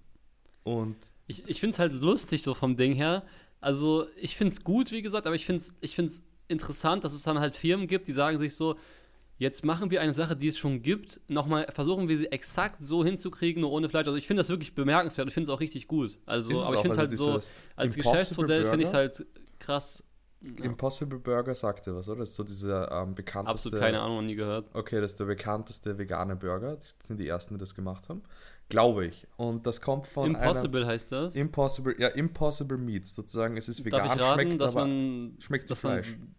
[0.65, 3.25] Und Ich, ich finde es halt lustig so vom Ding her.
[3.61, 7.13] Also ich finde es gut, wie gesagt, aber ich finde es ich find's interessant, dass
[7.15, 8.77] es dann halt Firmen gibt, die sagen sich so,
[9.39, 13.05] jetzt machen wir eine Sache, die es schon gibt, nochmal versuchen wir sie exakt so
[13.05, 14.07] hinzukriegen, nur ohne Fleisch.
[14.07, 15.29] Also ich finde das wirklich bemerkenswert.
[15.29, 16.19] Ich finde es auch richtig gut.
[16.27, 19.27] Also, Ist aber ich finde es also halt so, als Geschäftsmodell finde ich es halt
[19.59, 20.03] krass.
[20.59, 20.65] Ja.
[20.65, 22.19] Impossible Burger sagt dir was, oder?
[22.19, 23.69] Das ist so dieser ähm, bekannteste.
[23.69, 24.69] Absolut keine Ahnung, nie gehört.
[24.75, 26.77] Okay, das ist der bekannteste vegane Burger.
[26.77, 28.23] Das sind die ersten, die das gemacht haben.
[28.69, 29.27] Glaube ich.
[29.37, 30.35] Und das kommt von.
[30.35, 31.35] Impossible einer, heißt das?
[31.35, 33.07] Impossible, ja, Impossible Meat.
[33.07, 36.11] Sozusagen, es ist vegan, Darf ich raten, schmeckt, dass man, schmeckt dass Fleisch.
[36.11, 36.35] Man,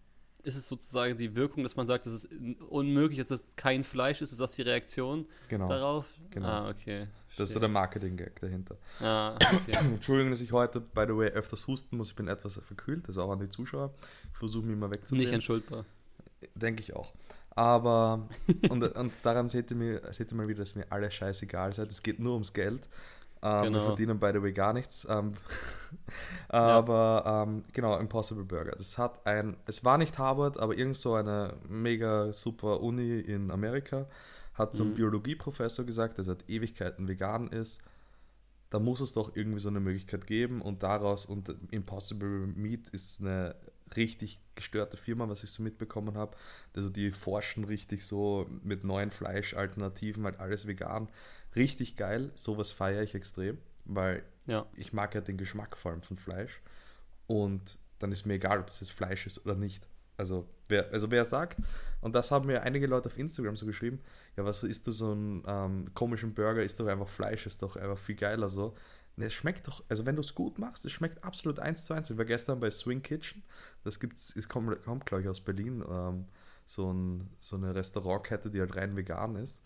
[0.45, 2.27] ist es sozusagen die Wirkung, dass man sagt, dass es
[2.69, 4.31] unmöglich ist, dass es kein Fleisch ist?
[4.31, 5.67] Ist das die Reaktion genau.
[5.67, 6.05] darauf?
[6.29, 6.47] Genau.
[6.47, 7.07] Ah, okay.
[7.37, 8.77] Das ist so der Marketing-Gag dahinter.
[9.01, 9.77] Ah, okay.
[9.93, 12.11] Entschuldigung, dass ich heute, by the way, öfters husten muss.
[12.11, 13.93] Ich bin etwas verkühlt, das ist auch an die Zuschauer.
[14.31, 15.25] Ich versuche mich mal wegzudrehen.
[15.25, 15.85] Nicht entschuldbar.
[16.55, 17.13] Denke ich auch.
[17.55, 18.27] Aber,
[18.69, 21.89] und, und daran seht ihr, mir, seht ihr mal wieder, dass mir alles scheißegal seid.
[21.89, 22.87] Es geht nur ums Geld.
[23.45, 23.77] Ähm, genau.
[23.77, 25.07] Wir verdienen, by the way, gar nichts.
[25.07, 25.33] Ähm,
[26.49, 27.43] aber ja.
[27.43, 28.71] ähm, genau, Impossible Burger.
[28.71, 33.51] Das hat ein, es war nicht Harvard, aber irgend so eine mega super Uni in
[33.51, 34.07] Amerika
[34.55, 34.95] hat zum mhm.
[34.95, 37.81] Biologieprofessor gesagt, der seit Ewigkeiten vegan ist.
[38.71, 43.21] Da muss es doch irgendwie so eine Möglichkeit geben und daraus und Impossible Meat ist
[43.21, 43.55] eine
[43.95, 46.35] richtig gestörte Firma, was ich so mitbekommen habe.
[46.75, 51.09] Also die forschen richtig so mit neuen Fleischalternativen, halt alles vegan.
[51.55, 54.65] Richtig geil, sowas feiere ich extrem, weil ja.
[54.75, 56.61] ich mag ja den Geschmack vor allem von Fleisch.
[57.27, 59.87] Und dann ist mir egal, ob es jetzt Fleisch ist oder nicht.
[60.17, 61.57] Also wer, also wer sagt,
[62.01, 63.99] und das haben mir einige Leute auf Instagram so geschrieben,
[64.37, 67.75] ja, was isst du so einen ähm, komischen Burger, ist doch einfach Fleisch, ist doch
[67.75, 68.75] einfach viel geiler so.
[69.17, 72.09] es schmeckt doch, also wenn du es gut machst, es schmeckt absolut eins zu eins.
[72.09, 73.43] Ich war gestern bei Swing Kitchen,
[73.83, 76.25] das gibt's, es kommt, kommt glaube ich, aus Berlin, ähm,
[76.65, 79.61] so, ein, so eine Restaurantkette, die halt rein vegan ist.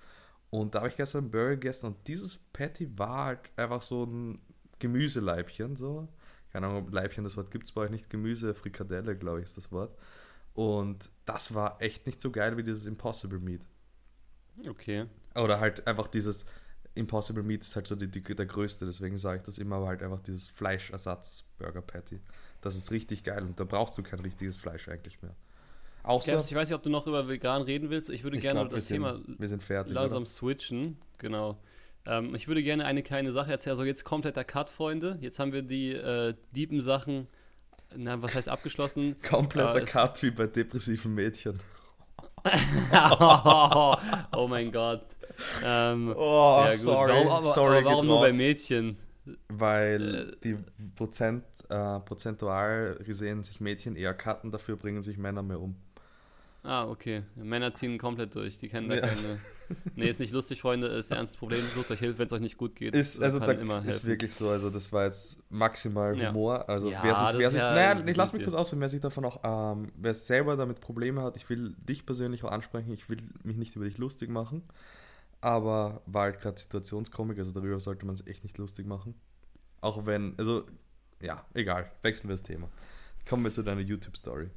[0.49, 4.05] Und da habe ich gestern einen Burger gegessen und dieses Patty war halt einfach so
[4.05, 4.41] ein
[4.79, 6.07] Gemüseleibchen, so.
[6.51, 8.09] Keine Ahnung, Leibchen, das Wort gibt es bei euch nicht.
[8.09, 9.95] Gemüse, Frikadelle, glaube ich, ist das Wort.
[10.53, 13.61] Und das war echt nicht so geil wie dieses Impossible Meat.
[14.67, 15.05] Okay.
[15.35, 16.45] Oder halt einfach dieses
[16.95, 19.87] Impossible Meat ist halt so die, die, der größte, deswegen sage ich das immer, aber
[19.87, 22.19] halt einfach dieses Fleischersatz-Burger Patty.
[22.61, 25.35] Das ist richtig geil und da brauchst du kein richtiges Fleisch eigentlich mehr.
[26.03, 28.09] Außer, Gabs, ich weiß nicht, ob du noch über vegan reden willst.
[28.09, 29.19] Ich würde ich gerne glaub, das sind, Thema
[29.59, 30.25] fertig, langsam oder?
[30.25, 30.97] switchen.
[31.17, 31.57] Genau.
[32.05, 33.73] Ähm, ich würde gerne eine kleine Sache erzählen.
[33.73, 35.17] Also jetzt kompletter Cut, Freunde.
[35.21, 37.27] Jetzt haben wir die äh, diepen Sachen,
[37.95, 39.15] na, was heißt abgeschlossen?
[39.27, 41.59] Kompletter äh, Cut wie bei depressiven Mädchen.
[43.19, 43.95] oh,
[44.35, 45.05] oh mein Gott.
[45.63, 47.11] Ähm, oh, ja, sorry.
[47.13, 48.97] Warum, aber, sorry aber warum nur bei Mädchen?
[49.47, 50.57] Weil äh, die
[50.95, 55.75] Prozent, äh, prozentual gesehen sich Mädchen eher cutten, dafür bringen sich Männer mehr um.
[56.63, 57.23] Ah, okay.
[57.35, 58.57] Männer ziehen komplett durch.
[58.57, 59.01] Die kennen da ja.
[59.01, 59.39] keine.
[59.95, 60.87] Nee, ist nicht lustig, Freunde.
[60.87, 61.63] Ist ernstes Problem.
[61.63, 62.95] Sucht euch Hilfe, wenn es euch nicht gut geht.
[62.95, 64.49] Ist, also da immer ist wirklich so.
[64.49, 66.55] Also, das war jetzt maximal Humor.
[66.55, 66.65] Ja.
[66.65, 67.39] Also, ja, wer sich.
[67.39, 69.39] Wer sich ja, naja, ich lass mich kurz ausreden, wer sich davon auch.
[69.43, 72.91] Ähm, wer selber damit Probleme hat, ich will dich persönlich auch ansprechen.
[72.91, 74.63] Ich will mich nicht über dich lustig machen.
[75.41, 77.37] Aber war halt gerade Situationskomik.
[77.37, 79.13] Also, darüber sollte man es echt nicht lustig machen.
[79.79, 80.33] Auch wenn.
[80.37, 80.65] Also,
[81.21, 81.89] ja, egal.
[82.01, 82.69] Wechseln wir das Thema.
[83.27, 84.49] Kommen wir zu deiner YouTube-Story.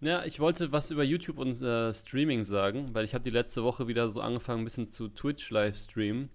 [0.00, 3.64] Ja, ich wollte was über YouTube und äh, Streaming sagen, weil ich habe die letzte
[3.64, 6.28] Woche wieder so angefangen, ein bisschen zu Twitch live streamen.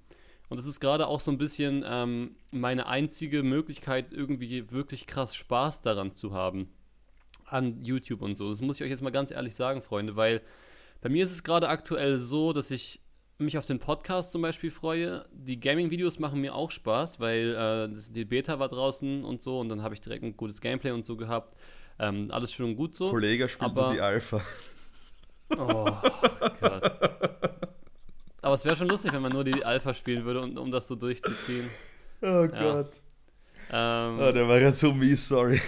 [0.50, 5.36] Und das ist gerade auch so ein bisschen ähm, meine einzige Möglichkeit, irgendwie wirklich krass
[5.36, 6.70] Spaß daran zu haben.
[7.46, 8.50] An YouTube und so.
[8.50, 10.42] Das muss ich euch jetzt mal ganz ehrlich sagen, Freunde, weil
[11.02, 13.00] bei mir ist es gerade aktuell so, dass ich
[13.38, 15.26] mich auf den Podcast zum Beispiel freue.
[15.32, 17.56] Die Gaming-Videos machen mir auch Spaß, weil
[17.96, 20.92] äh, die Beta war draußen und so und dann habe ich direkt ein gutes Gameplay
[20.92, 21.56] und so gehabt.
[22.00, 23.10] Ähm, alles schön und gut so.
[23.10, 24.42] Kollege spielt aber, nur die Alpha.
[25.58, 25.86] Oh
[26.62, 26.92] Gott.
[28.42, 30.88] Aber es wäre schon lustig, wenn man nur die Alpha spielen würde, um, um das
[30.88, 31.70] so durchzuziehen.
[32.22, 32.94] Oh Gott.
[33.72, 35.62] Ähm, oh, der war ganz so mies, sorry.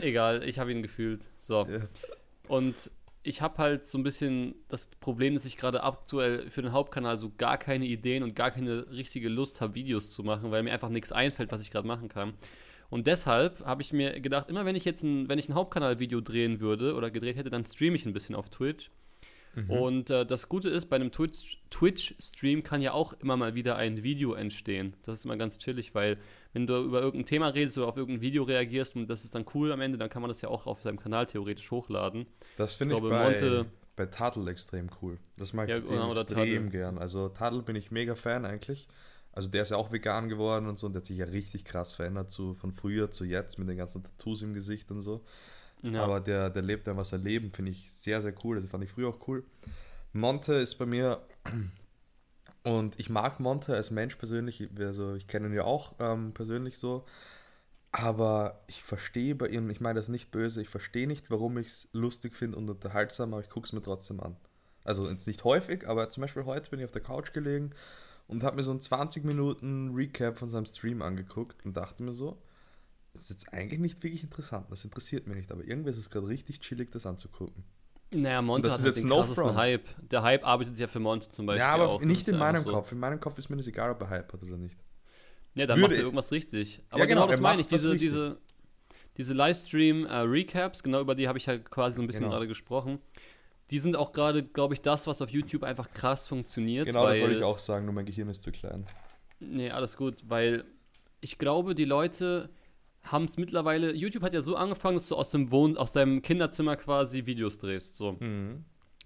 [0.00, 1.22] Egal, ich habe ihn gefühlt.
[1.38, 1.66] So.
[1.66, 1.88] Yeah.
[2.48, 2.90] Und
[3.22, 7.18] ich habe halt so ein bisschen das Problem, dass ich gerade aktuell für den Hauptkanal
[7.18, 10.72] so gar keine Ideen und gar keine richtige Lust habe, Videos zu machen, weil mir
[10.72, 12.34] einfach nichts einfällt, was ich gerade machen kann.
[12.90, 16.20] Und deshalb habe ich mir gedacht, immer wenn ich jetzt ein, wenn ich ein Hauptkanal-Video
[16.20, 18.90] drehen würde oder gedreht hätte, dann streame ich ein bisschen auf Twitch.
[19.54, 19.70] Mhm.
[19.70, 24.02] Und äh, das Gute ist, bei einem Twitch-Stream kann ja auch immer mal wieder ein
[24.02, 24.94] Video entstehen.
[25.02, 26.18] Das ist immer ganz chillig, weil
[26.52, 29.44] wenn du über irgendein Thema redest oder auf irgendein Video reagierst und das ist dann
[29.54, 32.26] cool am Ende, dann kann man das ja auch auf seinem Kanal theoretisch hochladen.
[32.56, 35.18] Das finde ich, ich bei, Monte, bei Tadel extrem cool.
[35.36, 36.98] Das mag ja, ich genau, extrem gern.
[36.98, 38.86] Also Tadel bin ich mega Fan eigentlich.
[39.40, 41.64] Also der ist ja auch vegan geworden und so und der hat sich ja richtig
[41.64, 45.24] krass verändert, so von früher zu jetzt mit den ganzen Tattoos im Gesicht und so.
[45.80, 46.04] Ja.
[46.04, 48.60] Aber der, der lebt einfach sein Leben, finde ich sehr, sehr cool.
[48.60, 49.42] Das fand ich früher auch cool.
[50.12, 51.22] Monte ist bei mir
[52.64, 56.76] und ich mag Monte als Mensch persönlich, also ich kenne ihn ja auch ähm, persönlich
[56.76, 57.06] so,
[57.92, 61.68] aber ich verstehe bei ihm, ich meine das nicht böse, ich verstehe nicht, warum ich
[61.68, 64.36] es lustig finde und unterhaltsam, aber ich gucke es mir trotzdem an.
[64.84, 67.72] Also jetzt nicht häufig, aber zum Beispiel heute bin ich auf der Couch gelegen
[68.30, 72.12] und habe mir so einen 20 Minuten Recap von seinem Stream angeguckt und dachte mir
[72.14, 72.40] so,
[73.12, 76.10] Das ist jetzt eigentlich nicht wirklich interessant, das interessiert mich nicht, aber irgendwie ist es
[76.10, 77.64] gerade richtig chillig, das anzugucken.
[78.12, 79.56] Naja, Monte das hat ist halt jetzt den no krassesten front.
[79.56, 79.84] Hype.
[80.10, 82.02] Der Hype arbeitet ja für Monte zum Beispiel Ja, aber auch.
[82.02, 82.70] Nicht in meinem so.
[82.70, 82.90] Kopf.
[82.92, 84.78] In meinem Kopf ist mir das egal, ob er Hype hat oder nicht.
[85.54, 86.82] Ja, dann würde- macht er irgendwas richtig.
[86.90, 87.68] Aber Ja, genau, genau, das meine ich.
[87.68, 88.38] Diese, diese,
[89.16, 92.32] diese Livestream-Recaps, genau über die habe ich ja quasi so ein bisschen Genau.
[92.34, 92.98] gerade gesprochen.
[93.70, 96.86] Die sind auch gerade, glaube ich, das, was auf YouTube einfach krass funktioniert.
[96.86, 98.86] Genau, weil, das wollte ich auch sagen, nur mein Gehirn ist zu klein.
[99.38, 100.64] Nee, alles gut, weil
[101.20, 102.50] ich glaube, die Leute
[103.04, 103.94] haben es mittlerweile.
[103.94, 107.58] YouTube hat ja so angefangen, dass du aus dem Wohn aus deinem Kinderzimmer quasi Videos
[107.58, 107.96] drehst.
[107.96, 108.18] So.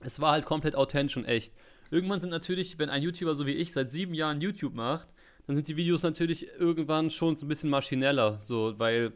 [0.01, 1.53] Es war halt komplett authentisch und echt.
[1.91, 5.09] Irgendwann sind natürlich, wenn ein YouTuber so wie ich seit sieben Jahren YouTube macht,
[5.47, 9.13] dann sind die Videos natürlich irgendwann schon so ein bisschen maschineller, so, weil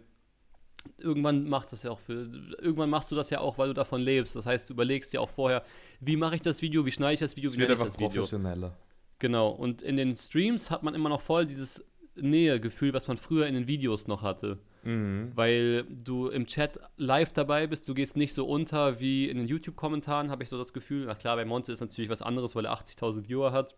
[0.99, 2.29] irgendwann macht das ja auch für,
[2.61, 4.37] irgendwann machst du das ja auch, weil du davon lebst.
[4.37, 5.64] Das heißt, du überlegst ja auch vorher,
[6.01, 7.95] wie mache ich das Video, wie schneide ich das Video, Es wie wird einfach das
[7.97, 8.09] Video.
[8.09, 8.77] professioneller.
[9.19, 13.47] Genau, und in den Streams hat man immer noch voll dieses Nähegefühl, was man früher
[13.47, 14.59] in den Videos noch hatte.
[14.85, 15.33] Mhm.
[15.35, 19.49] Weil du im Chat live dabei bist, du gehst nicht so unter wie in den
[19.49, 21.07] YouTube-Kommentaren, habe ich so das Gefühl.
[21.07, 23.75] Na klar, bei Monte ist natürlich was anderes, weil er 80.000 Viewer hat.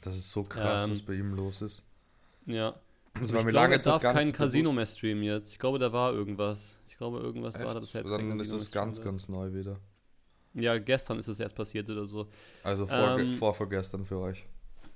[0.00, 1.84] Das ist so krass, Ähm, was bei ihm los ist.
[2.46, 2.74] Ja.
[3.20, 4.76] War ich glaube, lange er darf kein Casino bewusst.
[4.76, 5.52] mehr streamen jetzt.
[5.52, 6.78] Ich glaube, da war irgendwas.
[6.88, 9.52] Ich glaube, irgendwas war da, dass er jetzt kein Dann ist mehr ganz, ganz neu
[9.52, 9.78] wieder.
[10.54, 12.26] Ja, gestern ist es erst passiert oder so.
[12.64, 14.46] Also vor, Ähm, vor vorgestern für euch.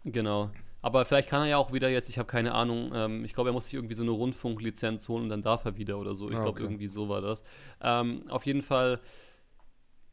[0.05, 0.51] Genau.
[0.81, 3.51] Aber vielleicht kann er ja auch wieder jetzt, ich habe keine Ahnung, ähm, ich glaube,
[3.51, 6.29] er muss sich irgendwie so eine Rundfunklizenz holen und dann darf er wieder oder so.
[6.29, 6.63] Ich Ah, glaube, okay.
[6.65, 7.43] irgendwie so war das.
[7.81, 8.99] Ähm, auf jeden Fall,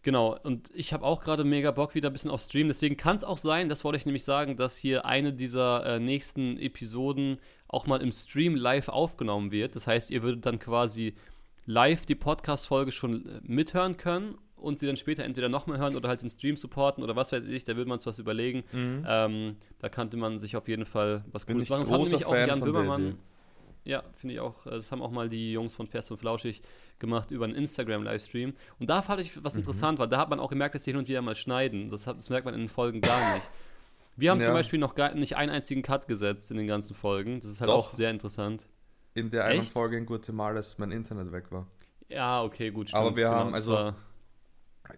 [0.01, 0.37] genau.
[0.43, 2.67] Und ich habe auch gerade mega Bock wieder ein bisschen auf Stream.
[2.67, 5.99] Deswegen kann es auch sein, das wollte ich nämlich sagen, dass hier eine dieser äh,
[5.99, 9.75] nächsten Episoden auch mal im Stream live aufgenommen wird.
[9.75, 11.13] Das heißt, ihr würdet dann quasi
[11.65, 16.09] live die Podcast-Folge schon äh, mithören können und sie dann später entweder nochmal hören oder
[16.09, 18.63] halt den Stream supporten oder was weiß ich, da würde man uns was überlegen.
[18.73, 21.81] Ähm, da könnte man sich auf jeden Fall was Bin Cooles machen.
[21.81, 23.19] Das hat großer nämlich auch Fan Jan Böhmermann.
[23.85, 24.65] Ja, finde ich auch.
[24.65, 26.61] äh, Das haben auch mal die Jungs von Fest und Flauschig
[26.99, 28.53] gemacht über einen Instagram-Livestream.
[28.79, 29.43] Und da fand ich Mhm.
[29.43, 31.89] was interessant, weil da hat man auch gemerkt, dass sie hin und wieder mal schneiden.
[31.89, 33.49] Das, hat, das merkt man in den Folgen gar nicht.
[34.15, 34.45] Wir haben Ja.
[34.47, 37.39] zum Beispiel noch gar nicht einen einzigen Cut gesetzt in den ganzen Folgen.
[37.39, 37.77] Das ist halt Doch.
[37.89, 38.67] auch sehr interessant.
[39.13, 39.71] In der einen Echt?
[39.71, 41.67] Folge in Guatemala, als mein Internet weg war.
[42.09, 43.93] Ja, okay, gut, Aber wir haben, und also-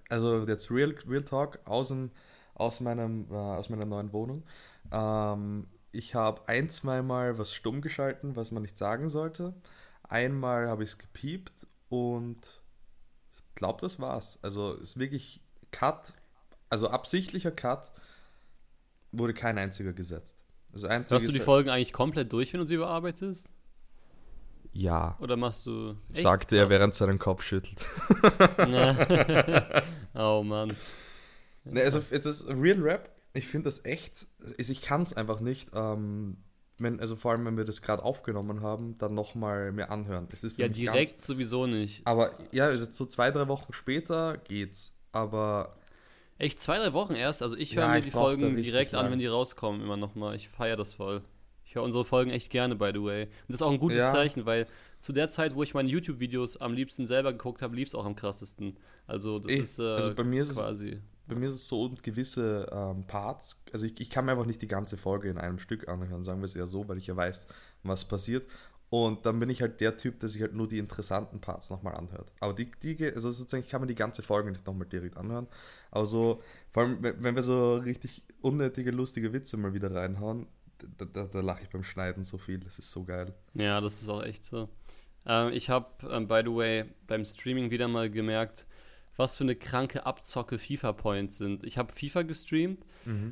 [0.09, 2.11] Also jetzt Real, Real Talk aus, dem,
[2.55, 4.43] aus, meinem, äh, aus meiner neuen Wohnung.
[4.91, 9.53] Ähm, ich habe ein, zweimal was stumm geschalten, was man nicht sagen sollte.
[10.07, 12.61] Einmal habe ich es gepiept und
[13.49, 14.39] ich glaube, das war's.
[14.41, 16.13] Also ist wirklich Cut,
[16.69, 17.91] also absichtlicher Cut,
[19.11, 20.43] wurde kein einziger gesetzt.
[20.71, 23.45] Das einzige Hörst du die ist- Folgen eigentlich komplett durch, wenn du sie überarbeitest?
[24.73, 25.97] Ja, Oder machst du.
[26.13, 26.23] Echt?
[26.23, 27.85] sagte er, während seinen Kopf schüttelt.
[30.15, 30.77] oh Mann.
[31.65, 33.13] Ne, also es ist Real Rap.
[33.33, 34.27] Ich finde das echt.
[34.57, 35.71] Ich kann es einfach nicht.
[35.73, 36.37] Ähm,
[36.81, 40.27] wenn, also vor allem, wenn wir das gerade aufgenommen haben, dann nochmal mir anhören.
[40.31, 42.01] Es ist für Ja, mich direkt Ganz, sowieso nicht.
[42.05, 44.93] aber ja, also so zwei, drei Wochen später geht's.
[45.11, 45.75] Aber
[46.37, 47.43] Echt zwei, drei Wochen erst?
[47.43, 49.11] Also ich Ja, höre mir ich die Folgen direkt an, lang.
[49.13, 50.35] wenn die rauskommen, immer nochmal.
[50.35, 51.21] Ich feiere das voll.
[51.65, 53.23] Ich höre unsere Folgen echt gerne, by the way.
[53.25, 54.11] Und das ist auch ein gutes Ja.
[54.11, 54.65] Zeichen, weil
[54.99, 58.05] zu der Zeit, wo ich meine YouTube-Videos am liebsten selber geguckt habe, lief es auch
[58.05, 58.77] am krassesten.
[59.07, 60.99] Also das Eh, ist äh, also bei mir ist es- quasi.
[61.31, 63.63] Bei mir ist es so und gewisse ähm, Parts.
[63.71, 66.41] Also ich, ich kann mir einfach nicht die ganze Folge in einem Stück anhören, sagen
[66.41, 67.47] wir es eher so, weil ich ja weiß,
[67.83, 68.45] was passiert.
[68.89, 71.95] Und dann bin ich halt der Typ, der sich halt nur die interessanten Parts nochmal
[71.95, 72.29] anhört.
[72.41, 75.47] Aber die, die, also sozusagen, ich kann mir die ganze Folge nicht nochmal direkt anhören.
[75.91, 76.41] Aber so,
[76.71, 80.47] vor allem, wenn wenn wir so richtig unnötige, lustige Witze mal wieder reinhauen,
[80.97, 82.59] da, da, da lache ich beim Schneiden so viel.
[82.59, 83.33] Das ist so geil.
[83.53, 84.67] Ja, das ist auch echt so.
[85.25, 88.65] Ähm, ich habe, ähm, by the way, beim Streaming wieder mal gemerkt,
[89.21, 91.63] was für eine kranke Abzocke FIFA-Points sind.
[91.63, 92.85] Ich habe FIFA gestreamt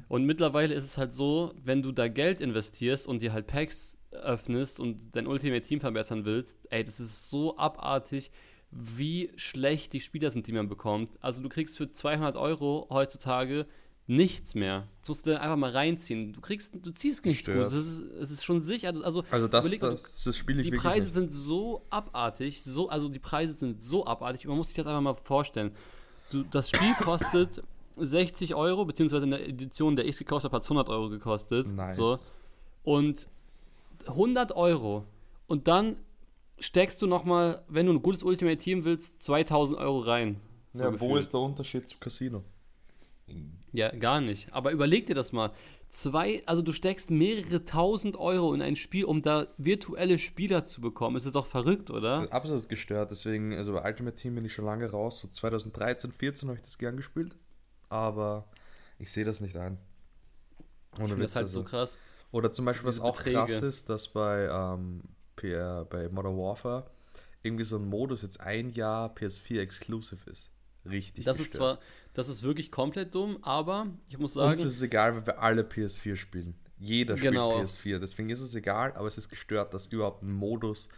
[0.07, 3.99] und mittlerweile ist es halt so, wenn du da Geld investierst und dir halt Packs
[4.11, 8.31] öffnest und dein Ultimate Team verbessern willst, ey, das ist so abartig,
[8.71, 11.17] wie schlecht die Spieler sind, die man bekommt.
[11.21, 13.65] Also du kriegst für 200 Euro heutzutage
[14.09, 14.87] nichts mehr.
[15.01, 16.33] Das musst du einfach mal reinziehen.
[16.33, 17.69] Du kriegst, du ziehst nichts Stört.
[17.69, 17.73] Gutes.
[17.73, 18.91] Es ist, es ist schon sicher.
[19.03, 21.13] Also, Also das, überleg das, das spiele ich die Preise nicht.
[21.13, 25.01] sind so abartig, so, also die Preise sind so abartig, man muss sich das einfach
[25.01, 25.71] mal vorstellen.
[26.31, 27.63] Du, das Spiel kostet
[27.97, 31.67] 60 Euro, beziehungsweise in der Edition, der ich gekauft habe, hat es 100 Euro gekostet.
[31.67, 31.97] Nice.
[31.97, 32.17] So.
[32.83, 33.27] Und
[34.07, 35.05] 100 Euro.
[35.45, 35.97] Und dann
[36.59, 40.39] steckst du nochmal, wenn du ein gutes Ultimate Team willst, 2000 Euro rein.
[40.73, 42.43] So ja, wo ist der Unterschied zu Casino?
[43.71, 44.51] Ja, gar nicht.
[44.53, 45.51] Aber überleg dir das mal.
[45.89, 50.81] Zwei, also du steckst mehrere tausend Euro in ein Spiel, um da virtuelle Spieler zu
[50.81, 51.15] bekommen.
[51.15, 52.31] Ist das doch verrückt, oder?
[52.31, 55.21] Absolut gestört, deswegen, also bei Ultimate Team bin ich schon lange raus.
[55.21, 57.35] So 2013, 14 habe ich das gern gespielt.
[57.89, 58.47] Aber
[58.99, 59.79] ich sehe das nicht ein.
[60.93, 61.61] Ich Ohne finde das halt also.
[61.61, 61.97] so krass.
[62.31, 63.37] Oder zum Beispiel, was auch Beträge.
[63.37, 65.01] krass ist, dass bei, ähm,
[65.35, 66.85] PR, bei Modern Warfare
[67.41, 70.51] irgendwie so ein Modus jetzt ein Jahr PS4 exclusive ist.
[70.89, 71.25] Richtig.
[71.25, 71.79] Das ist zwar,
[72.13, 74.51] das ist wirklich komplett dumm, aber ich muss sagen.
[74.51, 76.55] Uns ist es egal, weil wir alle PS4 spielen.
[76.79, 77.59] Jeder spielt genau.
[77.61, 77.99] PS4.
[77.99, 80.89] Deswegen ist es egal, aber es ist gestört, dass überhaupt ein Modus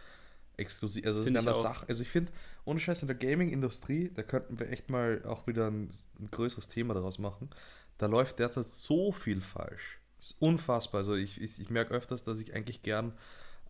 [0.56, 1.04] exklusiv.
[1.06, 2.32] Also, find ich Sache, also ich finde,
[2.64, 6.68] ohne Scheiß in der Gaming-Industrie, da könnten wir echt mal auch wieder ein, ein, größeres
[6.68, 7.50] Thema daraus machen.
[7.98, 9.98] Da läuft derzeit so viel falsch.
[10.18, 11.00] Das ist unfassbar.
[11.00, 13.12] Also ich, ich, ich merke öfters, dass ich eigentlich gern,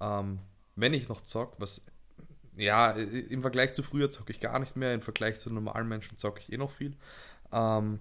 [0.00, 0.38] ähm,
[0.76, 1.86] wenn ich noch zock, was
[2.56, 6.18] ja, im Vergleich zu früher zocke ich gar nicht mehr, im Vergleich zu normalen Menschen
[6.18, 6.96] zocke ich eh noch viel.
[7.52, 8.00] Ähm,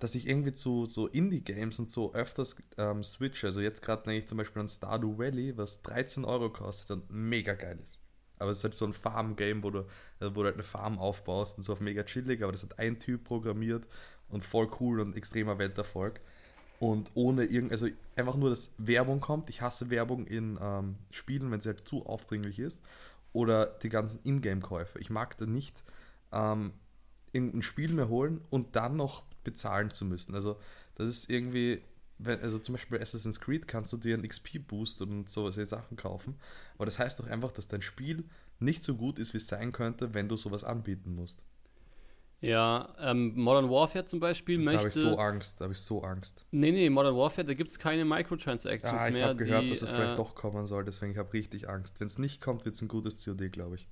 [0.00, 3.46] dass ich irgendwie zu so Indie-Games und so öfters ähm, switche.
[3.46, 7.10] Also jetzt gerade denke ich zum Beispiel an Stardew Valley, was 13 Euro kostet und
[7.10, 8.00] mega geil ist.
[8.38, 9.84] Aber es ist halt so ein Farm-Game, wo du,
[10.18, 12.78] also wo du halt eine Farm aufbaust und so auf mega chillig, aber das hat
[12.78, 13.86] ein Typ programmiert
[14.30, 16.20] und voll cool und extremer Welterfolg.
[16.78, 19.50] Und ohne irgend, also einfach nur, dass Werbung kommt.
[19.50, 22.82] Ich hasse Werbung in ähm, Spielen, wenn sie halt zu aufdringlich ist.
[23.32, 24.98] Oder die ganzen Ingame-Käufe.
[24.98, 25.84] Ich mag da nicht
[26.32, 26.72] ähm,
[27.32, 30.34] irgendein Spiel mehr holen und dann noch bezahlen zu müssen.
[30.34, 30.58] Also
[30.96, 31.82] das ist irgendwie,
[32.18, 35.96] wenn, also zum Beispiel bei Assassin's Creed kannst du dir einen XP-Boost und solche Sachen
[35.96, 36.36] kaufen,
[36.74, 38.24] aber das heißt doch einfach, dass dein Spiel
[38.58, 41.42] nicht so gut ist, wie es sein könnte, wenn du sowas anbieten musst.
[42.40, 44.78] Ja, ähm, Modern Warfare zum Beispiel da möchte.
[44.78, 46.46] Da habe ich so Angst, da habe ich so Angst.
[46.50, 49.22] Nee, nee, Modern Warfare, da gibt es keine Microtransactions ah, ich mehr.
[49.22, 51.68] Ich habe gehört, die, dass es äh, vielleicht doch kommen soll, deswegen habe ich richtig
[51.68, 52.00] Angst.
[52.00, 53.88] Wenn es nicht kommt, wird es ein gutes COD, glaube ich.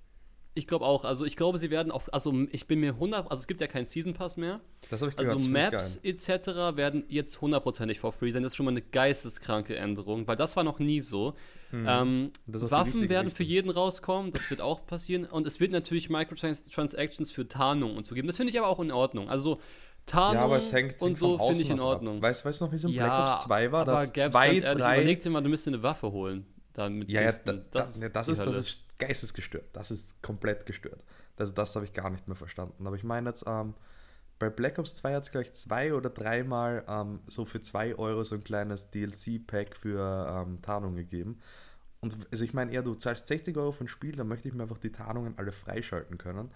[0.58, 1.04] Ich glaube auch.
[1.04, 3.68] Also ich glaube, sie werden auch, also ich bin mir 100, also es gibt ja
[3.68, 4.60] keinen Season Pass mehr.
[4.90, 5.36] Das habe ich gehört.
[5.36, 6.76] Also Maps etc.
[6.76, 8.42] werden jetzt hundertprozentig for free sein.
[8.42, 11.34] Das ist schon mal eine geisteskranke Änderung, weil das war noch nie so.
[11.70, 11.86] Hm.
[11.88, 13.36] Ähm, Waffen werden Richtung.
[13.36, 15.26] für jeden rauskommen, das wird auch passieren.
[15.26, 18.26] Und es wird natürlich Microtransactions für Tarnung und so geben.
[18.26, 19.30] Das finde ich aber auch in Ordnung.
[19.30, 19.60] Also
[20.06, 22.20] Tarnung ja, aber es hängt, und so finde ich in Ordnung.
[22.20, 23.86] Weißt du noch, wie es in ja, Black Ops 2 war?
[23.86, 24.96] Aber zwei, drei...
[24.96, 26.46] Überleg dir mal, du müsstest eine Waffe holen.
[26.78, 29.64] Dann ja, ja, da, das, da, ist, das, ist, das ist geistesgestört.
[29.72, 31.02] Das ist komplett gestört.
[31.36, 32.86] Also das habe ich gar nicht mehr verstanden.
[32.86, 33.74] Aber ich meine jetzt, ähm,
[34.38, 38.22] bei Black Ops 2 hat es gleich zwei oder dreimal ähm, so für zwei Euro
[38.22, 41.40] so ein kleines DLC-Pack für ähm, Tarnung gegeben.
[42.00, 44.54] Und also ich meine eher, du zahlst 60 Euro für ein Spiel, dann möchte ich
[44.54, 46.52] mir einfach die Tarnungen alle freischalten können.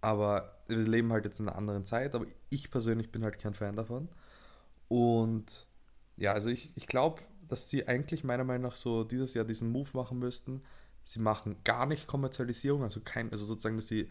[0.00, 3.54] Aber wir leben halt jetzt in einer anderen Zeit, aber ich persönlich bin halt kein
[3.54, 4.08] Fan davon.
[4.88, 5.68] Und
[6.16, 9.70] ja, also ich, ich glaube, dass sie eigentlich meiner Meinung nach so dieses Jahr diesen
[9.70, 10.62] Move machen müssten.
[11.04, 14.08] Sie machen gar nicht Kommerzialisierung, also kein, also sozusagen, dass sie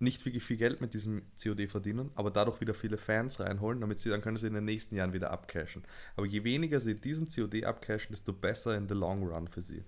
[0.00, 3.98] nicht wirklich viel Geld mit diesem COD verdienen, aber dadurch wieder viele Fans reinholen, damit
[3.98, 5.84] sie dann können sie in den nächsten Jahren wieder abcashen.
[6.16, 9.84] Aber je weniger sie diesen COD abcashen, desto besser in the long run für sie.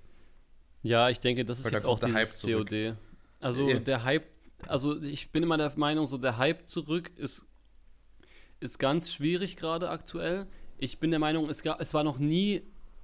[0.83, 2.94] Ja, ich denke, das ist Weil jetzt auch dieses COD.
[3.40, 3.78] Also ja.
[3.78, 4.26] der Hype,
[4.66, 7.46] also ich bin immer der Meinung, so der Hype zurück ist,
[8.61, 10.46] ist ganz schwierig gerade aktuell.
[10.76, 12.62] Ich bin der Meinung, es, gab, es war noch nie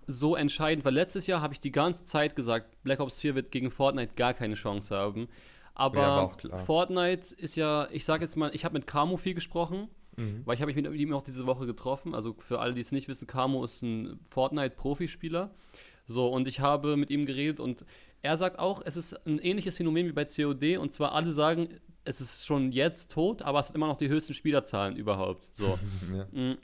[0.08, 3.52] so entscheidend, weil letztes Jahr habe ich die ganze Zeit gesagt, Black Ops 4 wird
[3.52, 5.28] gegen Fortnite gar keine Chance haben.
[5.74, 9.88] Aber ja, Fortnite ist ja, ich sage jetzt mal, ich habe mit Camo viel gesprochen,
[10.16, 10.42] mhm.
[10.44, 12.14] weil ich habe mich mit ihm auch diese Woche getroffen.
[12.14, 15.50] Also für alle, die es nicht wissen, Camo ist ein Fortnite-Profispieler.
[16.06, 17.84] So, und ich habe mit ihm geredet und
[18.22, 21.68] er sagt auch, es ist ein ähnliches Phänomen wie bei COD und zwar alle sagen,
[22.04, 25.50] es ist schon jetzt tot, aber es hat immer noch die höchsten Spielerzahlen überhaupt.
[25.52, 25.78] So.
[26.16, 26.26] ja.
[26.32, 26.56] Mhm.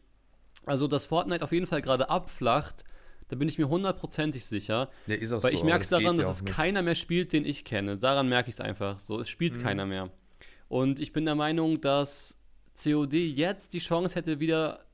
[0.65, 2.85] Also, dass Fortnite auf jeden Fall gerade abflacht,
[3.29, 4.91] da bin ich mir hundertprozentig sicher.
[5.07, 6.55] Ja, ist auch weil so, ich merke es daran, dass es nicht.
[6.55, 7.97] keiner mehr spielt, den ich kenne.
[7.97, 8.99] Daran merke ich es einfach.
[8.99, 9.63] So, es spielt mhm.
[9.63, 10.11] keiner mehr.
[10.69, 12.37] Und ich bin der Meinung, dass
[12.83, 14.85] COD jetzt die Chance hätte, wieder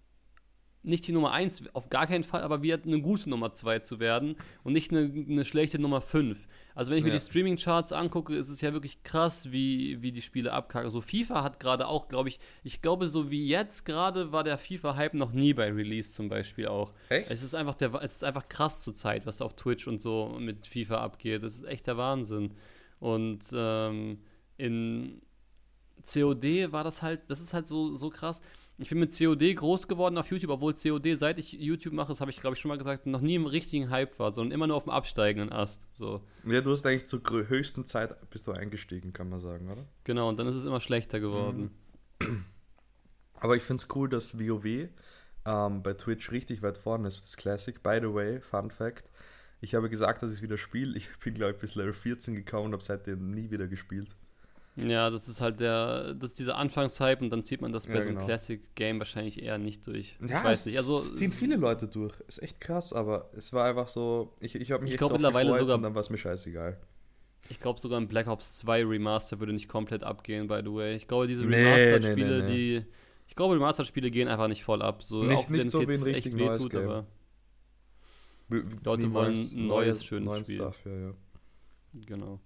[0.83, 4.01] nicht die Nummer 1, auf gar keinen Fall, aber wieder eine gute Nummer 2 zu
[4.01, 6.49] werden und nicht eine, eine schlechte Nummer 5.
[6.75, 7.13] Also wenn ich ja.
[7.13, 10.91] mir die Streaming-Charts angucke, ist es ja wirklich krass, wie, wie die Spiele abkacken.
[10.91, 14.57] So FIFA hat gerade auch, glaube ich, ich glaube, so wie jetzt gerade war der
[14.57, 16.95] FIFA-Hype noch nie bei Release zum Beispiel auch.
[17.11, 17.31] Echt?
[17.31, 20.37] Es ist einfach der, es ist einfach krass zur Zeit, was auf Twitch und so
[20.41, 21.43] mit FIFA abgeht.
[21.43, 22.55] Das ist echt der Wahnsinn.
[23.01, 24.21] Und ähm,
[24.57, 25.21] in
[26.07, 28.41] COD war das halt, das ist halt so, so krass
[28.81, 32.21] ich bin mit COD groß geworden auf YouTube, obwohl COD, seit ich YouTube mache, das
[32.21, 34.67] habe ich glaube ich schon mal gesagt, noch nie im richtigen Hype war, sondern immer
[34.67, 35.83] nur auf dem absteigenden Ast.
[35.95, 36.23] So.
[36.47, 39.87] Ja, du hast eigentlich zur höchsten Zeit bist du eingestiegen, kann man sagen, oder?
[40.05, 41.71] Genau, und dann ist es immer schlechter geworden.
[42.23, 42.45] Mhm.
[43.35, 44.89] Aber ich finde es cool, dass WoW
[45.47, 47.19] ähm, bei Twitch richtig weit vorne ist.
[47.19, 47.83] Das Classic.
[47.83, 49.11] By the way, Fun Fact.
[49.61, 50.97] Ich habe gesagt, dass ich wieder spiele.
[50.97, 54.17] Ich bin, glaube ich, bis Level 14 gekommen und habe seitdem nie wieder gespielt.
[54.77, 57.95] Ja, das ist halt der, das ist dieser Anfangshype und dann zieht man das bei
[57.95, 58.27] ja, so einem genau.
[58.27, 60.17] Classic-Game wahrscheinlich eher nicht durch.
[60.21, 60.77] Ja, ich weiß nicht.
[60.79, 62.15] Also, es ziehen viele Leute durch.
[62.29, 65.57] Ist echt krass, aber es war einfach so, ich, ich habe mich ich echt mittlerweile
[65.59, 66.79] sogar, und dann war es mir scheißegal.
[67.49, 70.95] Ich glaube sogar ein Black Ops 2 Remaster würde nicht komplett abgehen, by the way.
[70.95, 72.87] Ich glaube, diese Remastered-Spiele, nee, nee, nee, die.
[73.27, 75.03] Ich glaube, Remastered-Spiele gehen einfach nicht voll ab.
[75.03, 76.89] So, nicht, auch nicht so wie ein richtig neues wehtut, Game.
[76.89, 77.07] aber.
[78.85, 80.57] Leute wollen ein neues, schönes Spiel.
[80.57, 81.15] Stuff, ja, ja.
[82.07, 82.41] Genau.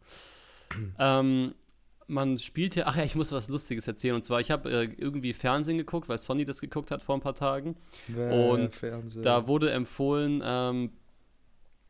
[0.98, 1.54] ähm,
[2.06, 4.14] man spielt hier, ach ja, ich muss was Lustiges erzählen.
[4.14, 7.20] Und zwar, ich habe äh, irgendwie Fernsehen geguckt, weil Sonny das geguckt hat vor ein
[7.20, 7.76] paar Tagen.
[8.08, 9.22] Bäh, und Fernsehen.
[9.22, 10.90] Da wurde empfohlen, ähm,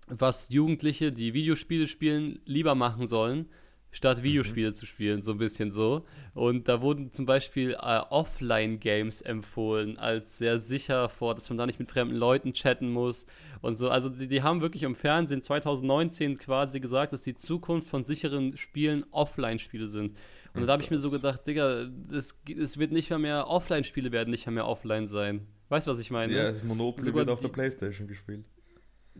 [0.06, 3.48] was Jugendliche, die Videospiele spielen, lieber machen sollen,
[3.94, 6.04] statt Videospiele zu spielen, so ein bisschen so.
[6.34, 7.76] Und da wurden zum Beispiel äh,
[8.10, 13.24] Offline-Games empfohlen, als sehr sicher vor, dass man da nicht mit fremden Leuten chatten muss
[13.62, 13.88] und so.
[13.88, 18.56] Also die, die haben wirklich im Fernsehen 2019 quasi gesagt, dass die Zukunft von sicheren
[18.56, 20.16] Spielen Offline-Spiele sind.
[20.54, 22.36] Und da habe ich mir so gedacht, Digga, es,
[22.78, 25.46] wird nicht mehr mehr, Offline-Spiele werden nicht mehr, mehr offline sein.
[25.68, 26.32] Weißt du, was ich meine?
[26.32, 28.44] ja, das Monopoly Sogar wird auf der Playstation gespielt.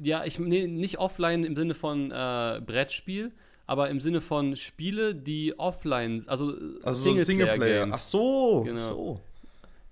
[0.01, 3.33] Ja, ich nee, nicht offline im Sinne von äh, Brettspiel,
[3.67, 7.89] aber im Sinne von Spiele, die offline, also, Also so Singleplayer.
[7.93, 8.79] Ach so, Genau.
[8.79, 9.21] so.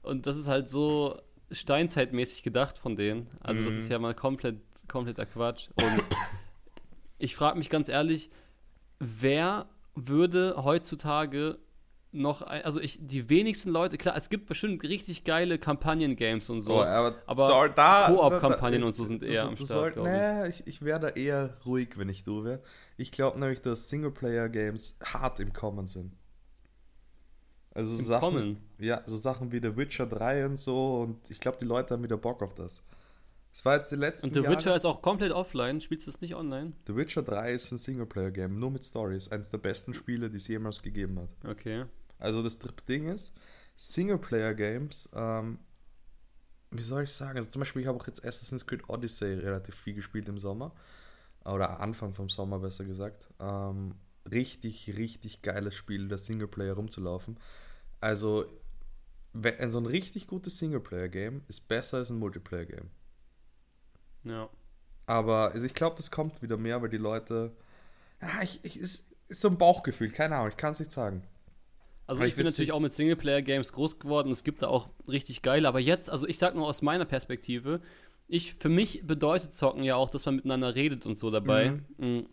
[0.03, 1.16] Und das ist halt so
[1.51, 3.29] steinzeitmäßig gedacht von denen.
[3.41, 3.81] Also das Mhm.
[3.81, 4.57] ist ja mal komplett
[4.89, 5.68] kompletter Quatsch.
[5.77, 6.03] Und
[7.18, 8.31] ich frage mich ganz ehrlich,
[8.99, 11.59] wer würde heutzutage
[12.13, 16.61] noch, ein, also ich, die wenigsten Leute, klar, es gibt bestimmt richtig geile Kampagnen-Games und
[16.61, 16.75] so.
[16.75, 17.15] So, aber,
[18.07, 20.61] Koop-Kampagnen und so sind eher du, am du Start, soll- ich.
[20.61, 22.63] Ich, ich wäre da eher ruhig, wenn ich du wäre.
[22.99, 26.13] Ich glaube nämlich, dass Singleplayer-Games hart im Kommen sind.
[27.75, 28.57] Also Im Sachen, Kommen?
[28.79, 32.05] ja, so Sachen wie The Witcher 3 und so und ich glaube, die Leute haben
[32.05, 32.85] wieder Bock auf das.
[33.55, 34.57] Es war jetzt die letzten Und The Jahre.
[34.57, 35.81] Witcher ist auch komplett offline.
[35.81, 36.73] Spielst du es nicht online?
[36.87, 39.31] The Witcher 3 ist ein Singleplayer-Game, nur mit Stories.
[39.31, 41.29] Eines der besten Spiele, die es jemals gegeben hat.
[41.51, 41.85] Okay.
[42.23, 42.59] Also das
[42.89, 43.33] Ding ist,
[43.77, 45.59] Singleplayer-Games, ähm,
[46.70, 49.75] wie soll ich sagen, also zum Beispiel, ich habe auch jetzt Assassin's Creed Odyssey relativ
[49.75, 50.73] viel gespielt im Sommer.
[51.45, 53.27] Oder Anfang vom Sommer, besser gesagt.
[53.41, 53.97] Ähm,
[54.31, 57.39] richtig, richtig geiles Spiel, das Singleplayer rumzulaufen.
[58.01, 58.47] Also,
[59.33, 62.91] wenn, so ein richtig gutes Singleplayer-Game ist besser als ein Multiplayer-Game.
[64.25, 64.49] Ja.
[65.07, 67.51] Aber also ich glaube, das kommt wieder mehr, weil die Leute.
[68.20, 71.25] Ja, ich, ich, ist, ist so ein Bauchgefühl, keine Ahnung, ich kann es nicht sagen.
[72.07, 74.32] Also ich bin natürlich auch mit Singleplayer-Games groß geworden.
[74.32, 75.68] Es gibt da auch richtig geile.
[75.68, 77.80] Aber jetzt, also ich sag nur aus meiner Perspektive,
[78.28, 81.80] ich, für mich bedeutet Zocken ja auch, dass man miteinander redet und so dabei.
[81.98, 82.26] Mhm.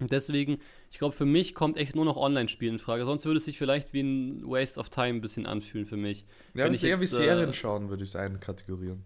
[0.00, 0.58] Und deswegen,
[0.90, 3.04] ich glaube, für mich kommt echt nur noch Online-Spielen in Frage.
[3.04, 6.24] Sonst würde es sich vielleicht wie ein Waste of Time ein bisschen anfühlen für mich.
[6.54, 9.04] Ja, Wenn ist eher wie jetzt, äh, Serien schauen, würde ich es einkategorieren.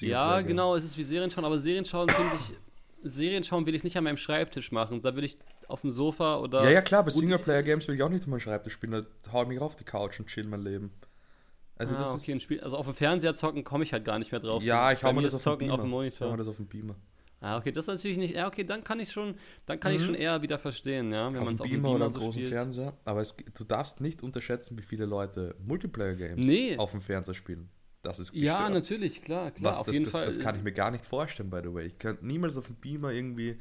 [0.00, 2.56] Ja, genau, es ist wie Serien schauen, aber Serien schauen finde ich.
[3.06, 5.02] Serien schauen will ich nicht an meinem Schreibtisch machen.
[5.02, 5.38] Da will ich
[5.68, 6.64] auf dem Sofa oder.
[6.64, 9.48] Ja, ja, klar, bei Singleplayer-Games will ich auch nicht meinem Schreibtisch spielen, da hau ich
[9.48, 10.90] mich auf die Couch und chill mein Leben.
[11.76, 12.42] Also ah, das okay, ein ist.
[12.44, 14.62] Spiel, also auf dem Fernseher zocken komme ich halt gar nicht mehr drauf.
[14.62, 16.30] Ja, ich hau mir das auf Zocken auf dem Ich hau Monitor.
[16.30, 16.94] mir das auf den Beamer.
[17.40, 18.34] Ah, okay, das ist natürlich nicht.
[18.34, 19.34] Ja, okay, dann kann ich schon,
[19.66, 20.06] dann kann ich Mhm.
[20.06, 22.32] schon eher wieder verstehen, ja, wenn man dem es auf dem Beamer, oder so großen
[22.34, 22.48] spielt.
[22.48, 22.94] Fernseher.
[23.04, 26.76] Aber es, du darfst nicht unterschätzen, wie viele Leute Multiplayer-Games Nee.
[26.78, 27.68] auf dem Fernseher spielen.
[28.02, 28.72] Das ist Ja, gestört.
[28.74, 30.26] natürlich, klar, klar, Was, auf das, jeden das, Fall.
[30.26, 31.86] Das kann ich mir gar nicht vorstellen, by the way.
[31.86, 33.58] Ich könnte niemals auf dem Beamer irgendwie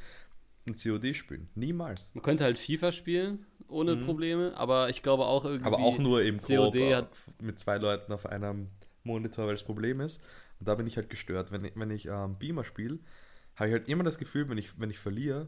[0.68, 1.50] ein COD spielen.
[1.56, 2.12] Niemals.
[2.14, 5.68] man könnte halt FIFA spielen ohne Probleme, aber ich glaube auch irgendwie.
[5.68, 5.74] Mhm.
[5.74, 8.70] Aber auch nur im COD auf- mit zwei Leuten auf einem
[9.04, 10.24] Monitor, weil das Problem ist,
[10.60, 13.00] und da bin ich halt gestört, wenn ich, wenn ich ähm, Beamer spiele,
[13.56, 15.48] habe ich halt immer das Gefühl, wenn ich, wenn ich verliere,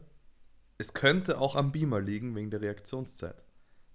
[0.78, 3.42] es könnte auch am Beamer liegen wegen der Reaktionszeit.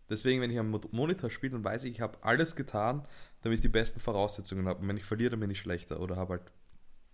[0.10, 3.06] Deswegen, wenn ich am Mo- Monitor spiele, dann weiß ich, ich habe alles getan,
[3.42, 4.82] damit ich die besten Voraussetzungen habe.
[4.82, 6.52] Und wenn ich verliere, dann bin ich schlechter oder habe halt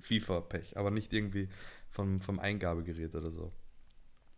[0.02, 1.50] FIFA-Pech, aber nicht irgendwie
[1.90, 3.52] vom, vom Eingabegerät oder so.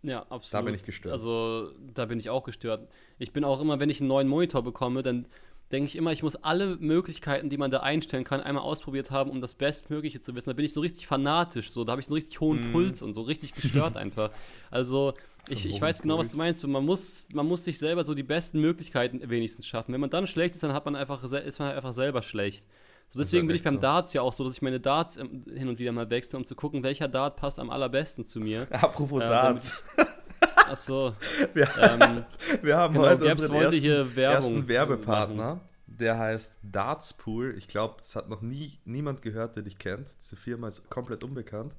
[0.02, 0.54] Ja, absolut.
[0.54, 1.12] Da bin ich gestört.
[1.12, 2.88] Also, da bin ich auch gestört.
[3.18, 5.26] Ich bin auch immer, wenn ich einen neuen Monitor bekomme, dann
[5.72, 9.30] denke ich immer, ich muss alle Möglichkeiten, die man da einstellen kann, einmal ausprobiert haben,
[9.30, 10.50] um das Bestmögliche zu wissen.
[10.50, 13.02] Da bin ich so richtig fanatisch, so, da habe ich so einen richtig hohen Puls
[13.02, 14.32] und so richtig gestört einfach.
[14.72, 15.14] Also,
[15.50, 16.66] ich, ich weiß genau, was du meinst.
[16.66, 19.93] Man muss, man muss sich selber so die besten Möglichkeiten wenigstens schaffen.
[19.93, 22.64] Wenn man dann schlecht ist, dann hat man einfach, ist man einfach selber schlecht.
[23.12, 23.82] So, deswegen bin ich beim so.
[23.82, 26.45] Darts ja auch so, dass ich meine Darts ähm, hin und wieder mal wechsle, um
[26.45, 28.68] zu gucken, welcher Dart passt am allerbesten zu mir.
[28.72, 29.84] Apropos Ja, Darts.
[30.55, 31.14] Ach so.
[31.55, 32.24] Wir, ähm,
[32.62, 35.60] wir haben Genau, heute Gabs unseren ersten, ersten Werbepartner.
[35.88, 37.55] Der heißt Dartspool.
[37.57, 40.16] Ich glaube, das hat noch nie niemand gehört, der dich kennt.
[40.22, 41.74] Diese Firma ist komplett unbekannt.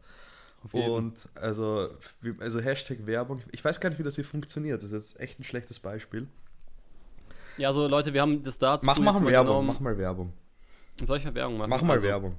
[0.73, 1.91] Und also,
[2.41, 3.41] also Hashtag Werbung.
[3.53, 4.83] Ich weiß gar nicht, wie das hier funktioniert.
[4.83, 6.27] Das ist jetzt echt ein schlechtes Beispiel.
[7.57, 9.29] ja, also Leute, wir haben das Darts Mach mal Werbung.
[9.29, 9.67] genommen.
[9.69, 10.33] Mach mal Werbung.
[11.05, 11.71] Soll ich mal Werbung machen?
[11.71, 12.37] Mach mal Also, Werbung.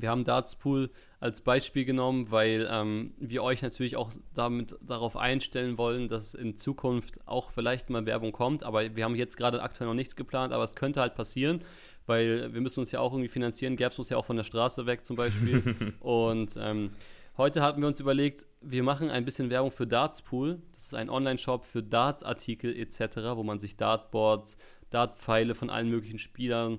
[0.00, 5.78] Wir haben Dartspool als Beispiel genommen, weil ähm, wir euch natürlich auch damit darauf einstellen
[5.78, 8.62] wollen, dass in Zukunft auch vielleicht mal Werbung kommt.
[8.62, 11.62] Aber wir haben jetzt gerade aktuell noch nichts geplant, aber es könnte halt passieren,
[12.06, 13.76] weil wir müssen uns ja auch irgendwie finanzieren.
[13.76, 15.94] Gaps muss ja auch von der Straße weg zum Beispiel.
[16.00, 16.90] Und ähm,
[17.36, 20.60] heute hatten wir uns überlegt, wir machen ein bisschen Werbung für Dartspool.
[20.74, 24.58] Das ist ein Online-Shop für Darts-Artikel etc., wo man sich Dartboards,
[24.90, 26.78] Dartpfeile von allen möglichen Spielern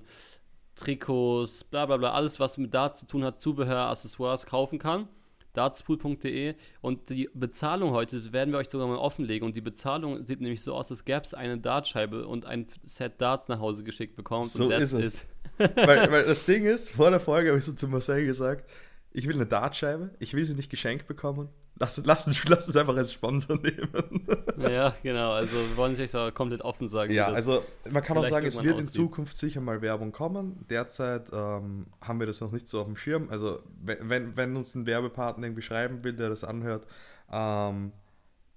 [0.78, 5.08] Trikots, bla bla bla, alles, was mit Dart zu tun hat, Zubehör, Accessoires kaufen kann.
[5.52, 10.40] dartspool.de und die Bezahlung heute werden wir euch sogar mal offenlegen und die Bezahlung sieht
[10.40, 14.14] nämlich so aus, als gäbe es eine Dartscheibe und ein Set Darts nach Hause geschickt
[14.14, 14.46] bekommt.
[14.46, 15.26] So ist es.
[15.58, 18.70] weil, weil das Ding ist, vor der Folge habe ich so zu Marcel gesagt,
[19.10, 21.48] ich will eine Dartscheibe, ich will sie nicht geschenkt bekommen
[21.80, 24.26] Lass, lass, lass uns einfach als Sponsor nehmen.
[24.68, 25.32] ja, genau.
[25.32, 27.12] Also wir wollen sich da komplett offen sagen.
[27.12, 28.86] Ja, also man kann auch sagen, es wird aussieht.
[28.86, 30.64] in Zukunft sicher mal Werbung kommen.
[30.68, 33.28] Derzeit ähm, haben wir das noch nicht so auf dem Schirm.
[33.30, 36.86] Also wenn, wenn uns ein Werbepartner irgendwie schreiben will, der das anhört,
[37.30, 37.92] ähm,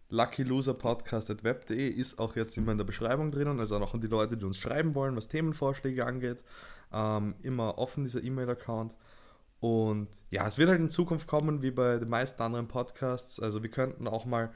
[0.09, 3.59] luckyloserpodcast.web.de ist auch jetzt immer in der Beschreibung drinnen.
[3.59, 6.43] Also auch an die Leute, die uns schreiben wollen, was Themenvorschläge angeht.
[6.91, 8.95] Ähm, immer offen dieser E-Mail-Account.
[9.61, 13.39] Und ja, es wird halt in Zukunft kommen, wie bei den meisten anderen Podcasts.
[13.39, 14.51] Also wir könnten auch mal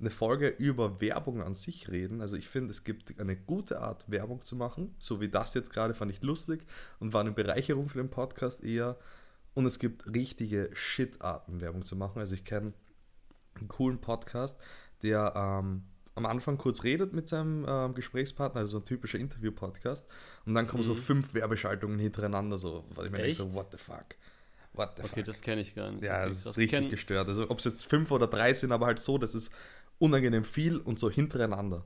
[0.00, 2.20] eine Folge über Werbung an sich reden.
[2.20, 4.96] Also ich finde, es gibt eine gute Art, Werbung zu machen.
[4.98, 6.66] So wie das jetzt gerade fand ich lustig
[6.98, 8.98] und war eine Bereicherung für den Podcast eher.
[9.54, 12.18] Und es gibt richtige Shit-Arten, Werbung zu machen.
[12.18, 12.72] Also ich kenne
[13.54, 14.58] einen coolen Podcast,
[15.02, 15.84] der ähm,
[16.16, 20.08] am Anfang kurz redet mit seinem ähm, Gesprächspartner, also so ein typischer Interview-Podcast.
[20.46, 20.88] Und dann kommen mhm.
[20.88, 24.16] so fünf Werbeschaltungen hintereinander, so, weil ich mir denke, so, what the fuck.
[24.78, 25.24] What the okay, fuck?
[25.24, 26.04] das kenne ich gar nicht.
[26.04, 27.28] Ja, das ist richtig gestört.
[27.28, 29.50] Also ob es jetzt fünf oder drei sind, aber halt so, das ist
[29.98, 31.84] unangenehm viel und so hintereinander.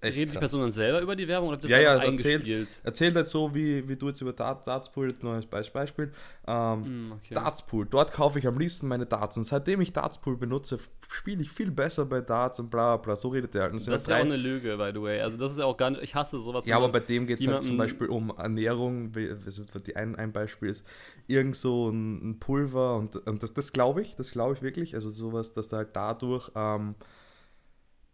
[0.00, 3.16] Echt Redet die Person dann selber über die Werbung oder das ja, ja, erzählt, erzählt
[3.16, 6.12] halt so, wie, wie du jetzt über Dart, Dartspool, neues Beispiel.
[6.46, 7.34] Ähm, mm, okay.
[7.34, 9.38] Dartspool, dort kaufe ich am liebsten meine Darts.
[9.38, 10.78] Und seitdem ich Dartspool benutze,
[11.08, 13.16] spiele ich viel besser bei Darts und bla bla.
[13.16, 13.74] So redet der halt.
[13.74, 15.22] Das, das ist ja auch eine Lüge, by the way.
[15.22, 16.66] Also das ist ja auch gar nicht, ich hasse sowas.
[16.66, 19.12] Ja, aber bei dem geht es halt zum Beispiel um Ernährung.
[19.12, 20.84] Die ein, ein Beispiel ist
[21.26, 24.94] irgend so ein, ein Pulver und, und das, das glaube ich, das glaube ich wirklich.
[24.94, 26.96] Also sowas, dass da halt dadurch ähm,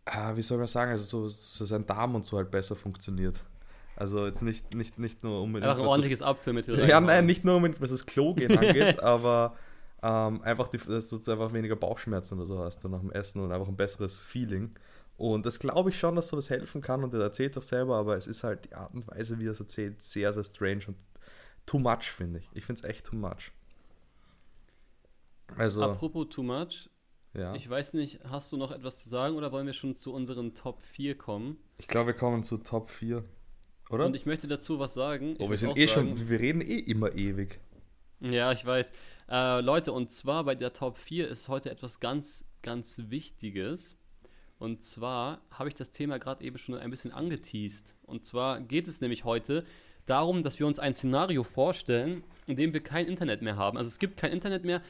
[0.04, 3.42] ah, wie soll man sagen, also so, so sein Darm und so halt besser funktioniert.
[3.96, 5.70] Also jetzt nicht, nicht, nicht nur unbedingt.
[5.70, 6.88] Einfach ein ordentliches das, Abführmittel.
[6.88, 9.56] Ja, nein, nicht nur unbedingt, was das Klo gehen angeht, aber
[10.02, 13.52] ähm, einfach, die, dass du einfach weniger Bauchschmerzen oder so hast nach dem Essen und
[13.52, 14.74] einfach ein besseres Feeling.
[15.16, 17.96] Und das glaube ich schon, dass sowas helfen kann und er erzählt es auch selber,
[17.96, 20.82] aber es ist halt die Art und Weise, wie er es erzählt, sehr, sehr strange
[20.88, 20.96] und
[21.66, 22.48] too much, finde ich.
[22.54, 23.52] Ich finde es echt too much.
[25.56, 26.88] Also, Apropos too much,
[27.34, 27.54] ja.
[27.54, 30.54] Ich weiß nicht, hast du noch etwas zu sagen oder wollen wir schon zu unseren
[30.54, 31.56] Top 4 kommen?
[31.78, 33.24] Ich glaube, wir kommen zu Top 4.
[33.90, 34.06] Oder?
[34.06, 35.36] Und ich möchte dazu was sagen.
[35.38, 37.60] Oh, wir sind eh sagen, schon, wir reden eh immer ewig.
[38.20, 38.92] Ja, ich weiß.
[39.28, 43.96] Äh, Leute, und zwar bei der Top 4 ist heute etwas ganz, ganz Wichtiges.
[44.58, 47.94] Und zwar habe ich das Thema gerade eben schon ein bisschen angeteased.
[48.02, 49.64] Und zwar geht es nämlich heute
[50.06, 53.76] darum, dass wir uns ein Szenario vorstellen, in dem wir kein Internet mehr haben.
[53.76, 54.80] Also es gibt kein Internet mehr.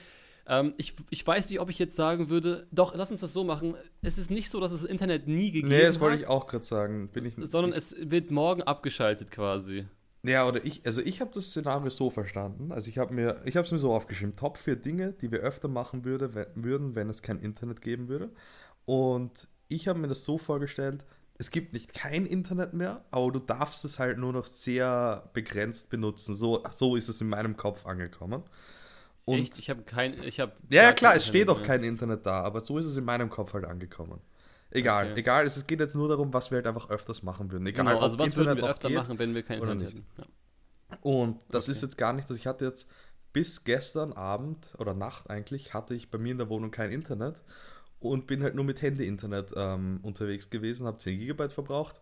[0.46, 3.44] Ähm, ich, ich weiß nicht, ob ich jetzt sagen würde, doch, lass uns das so
[3.44, 3.74] machen.
[4.02, 5.78] Es ist nicht so, dass es das Internet nie gegeben hat.
[5.78, 7.08] Nee, das wollte ich auch gerade sagen.
[7.08, 9.86] Bin ich, sondern ich, es wird morgen abgeschaltet quasi.
[10.24, 12.70] Ja, oder ich, also ich habe das Szenario so verstanden.
[12.70, 15.40] Also ich habe mir, ich habe es mir so aufgeschrieben: Top 4 Dinge, die wir
[15.40, 18.30] öfter machen würde, wenn, würden, wenn es kein Internet geben würde.
[18.84, 21.04] Und ich habe mir das so vorgestellt,
[21.38, 25.90] es gibt nicht kein Internet mehr, aber du darfst es halt nur noch sehr begrenzt
[25.90, 26.36] benutzen.
[26.36, 28.44] So, so ist es in meinem Kopf angekommen.
[29.24, 29.58] Und Echt?
[29.58, 30.20] Ich habe kein.
[30.24, 32.96] Ich hab ja, ja, klar, es steht auch kein Internet da, aber so ist es
[32.96, 34.20] in meinem Kopf halt angekommen.
[34.70, 35.20] Egal, okay.
[35.20, 37.66] egal, es geht jetzt nur darum, was wir halt einfach öfters machen würden.
[37.66, 40.06] Egal, genau, also was Internet würden wir öfter machen, wenn wir kein Internet hätten.
[40.18, 40.24] Ja.
[41.02, 41.72] Und das okay.
[41.72, 42.90] ist jetzt gar nicht, dass ich hatte jetzt
[43.32, 47.42] bis gestern Abend oder Nacht eigentlich, hatte ich bei mir in der Wohnung kein Internet
[48.00, 52.00] und bin halt nur mit Handy-Internet ähm, unterwegs gewesen, habe 10 GB verbraucht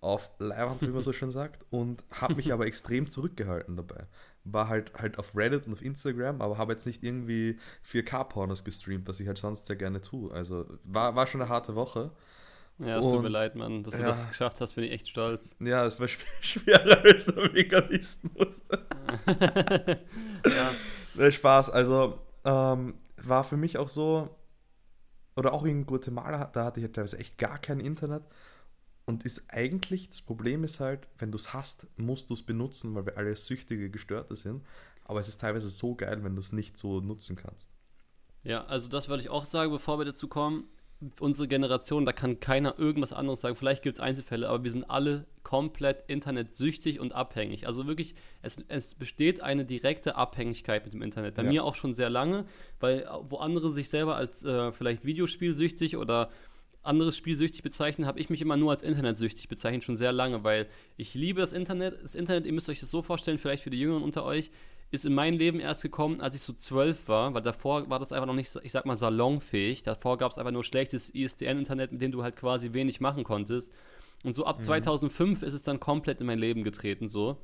[0.00, 4.06] auf Leihwand, wie man so schön sagt, und habe mich aber extrem zurückgehalten dabei
[4.44, 9.08] war halt, halt auf Reddit und auf Instagram, aber habe jetzt nicht irgendwie 4K-Pornos gestreamt,
[9.08, 10.32] was ich halt sonst sehr gerne tue.
[10.32, 12.10] Also war, war schon eine harte Woche.
[12.78, 14.00] Ja, es tut mir leid, Mann, dass ja.
[14.00, 15.54] du das geschafft hast, bin ich echt stolz.
[15.60, 18.64] Ja, es war schwer, schwerer als der Veganismus.
[19.26, 20.70] ja.
[21.14, 24.36] Nee, Spaß, also ähm, war für mich auch so,
[25.36, 28.22] oder auch in Guatemala, da hatte ich halt teilweise echt gar kein Internet
[29.04, 32.94] und ist eigentlich, das Problem ist halt, wenn du es hast, musst du es benutzen,
[32.94, 34.62] weil wir alle süchtige Gestörte sind.
[35.04, 37.70] Aber es ist teilweise so geil, wenn du es nicht so nutzen kannst.
[38.44, 40.64] Ja, also das würde ich auch sagen, bevor wir dazu kommen.
[41.18, 43.56] Unsere Generation, da kann keiner irgendwas anderes sagen.
[43.56, 47.66] Vielleicht gibt es Einzelfälle, aber wir sind alle komplett internetsüchtig und abhängig.
[47.66, 51.34] Also wirklich, es, es besteht eine direkte Abhängigkeit mit dem Internet.
[51.34, 51.48] Bei ja.
[51.48, 52.46] mir auch schon sehr lange,
[52.78, 56.30] weil wo andere sich selber als äh, vielleicht Videospielsüchtig oder
[56.82, 60.44] anderes Spiel süchtig bezeichnen, habe ich mich immer nur als internetsüchtig bezeichnet, schon sehr lange,
[60.44, 60.66] weil
[60.96, 62.02] ich liebe das Internet.
[62.02, 64.50] Das Internet, ihr müsst euch das so vorstellen, vielleicht für die Jüngeren unter euch,
[64.90, 68.12] ist in mein Leben erst gekommen, als ich so zwölf war, weil davor war das
[68.12, 69.82] einfach noch nicht, ich sag mal, salonfähig.
[69.82, 73.72] Davor gab es einfach nur schlechtes ISDN-Internet, mit dem du halt quasi wenig machen konntest.
[74.22, 74.64] Und so ab mhm.
[74.64, 77.38] 2005 ist es dann komplett in mein Leben getreten, so.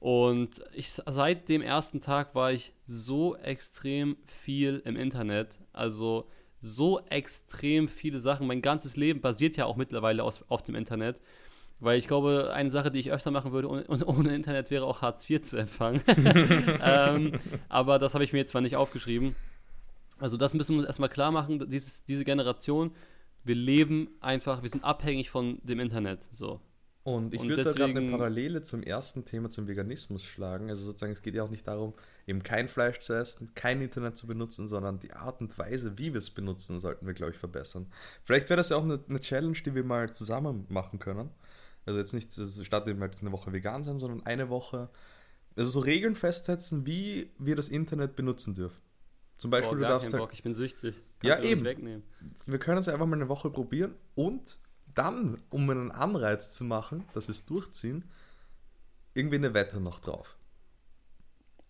[0.00, 5.58] Und ich, seit dem ersten Tag war ich so extrem viel im Internet.
[5.72, 6.28] Also
[6.60, 8.46] so extrem viele Sachen.
[8.46, 11.20] Mein ganzes Leben basiert ja auch mittlerweile aus, auf dem Internet.
[11.80, 15.02] Weil ich glaube, eine Sache, die ich öfter machen würde ohne, ohne Internet, wäre auch
[15.02, 16.02] Hartz IV zu empfangen.
[16.82, 17.32] ähm,
[17.68, 19.36] aber das habe ich mir jetzt zwar nicht aufgeschrieben.
[20.18, 22.90] Also das müssen wir uns erstmal klar machen, dieses, diese Generation,
[23.44, 26.20] wir leben einfach, wir sind abhängig von dem Internet.
[26.32, 26.60] So.
[27.04, 30.68] Und ich würde da gerade eine Parallele zum ersten Thema, zum Veganismus schlagen.
[30.68, 31.94] Also sozusagen, es geht ja auch nicht darum,
[32.26, 36.12] eben kein Fleisch zu essen, kein Internet zu benutzen, sondern die Art und Weise, wie
[36.12, 37.86] wir es benutzen, sollten wir, glaube ich, verbessern.
[38.24, 41.30] Vielleicht wäre das ja auch eine, eine, Challenge, die wir mal zusammen machen können.
[41.86, 44.90] Also jetzt nicht statt eben halt eine Woche vegan sein, sondern eine Woche,
[45.56, 48.82] also so Regeln festsetzen, wie wir das Internet benutzen dürfen.
[49.38, 50.96] Zum Beispiel, Boah, du darfst Bock, ich bin süchtig.
[51.20, 52.02] Kannst ja, eben.
[52.44, 54.58] Wir können es einfach mal eine Woche probieren und
[54.98, 58.04] dann, um einen Anreiz zu machen, dass wir es durchziehen,
[59.14, 60.36] irgendwie eine Wette noch drauf.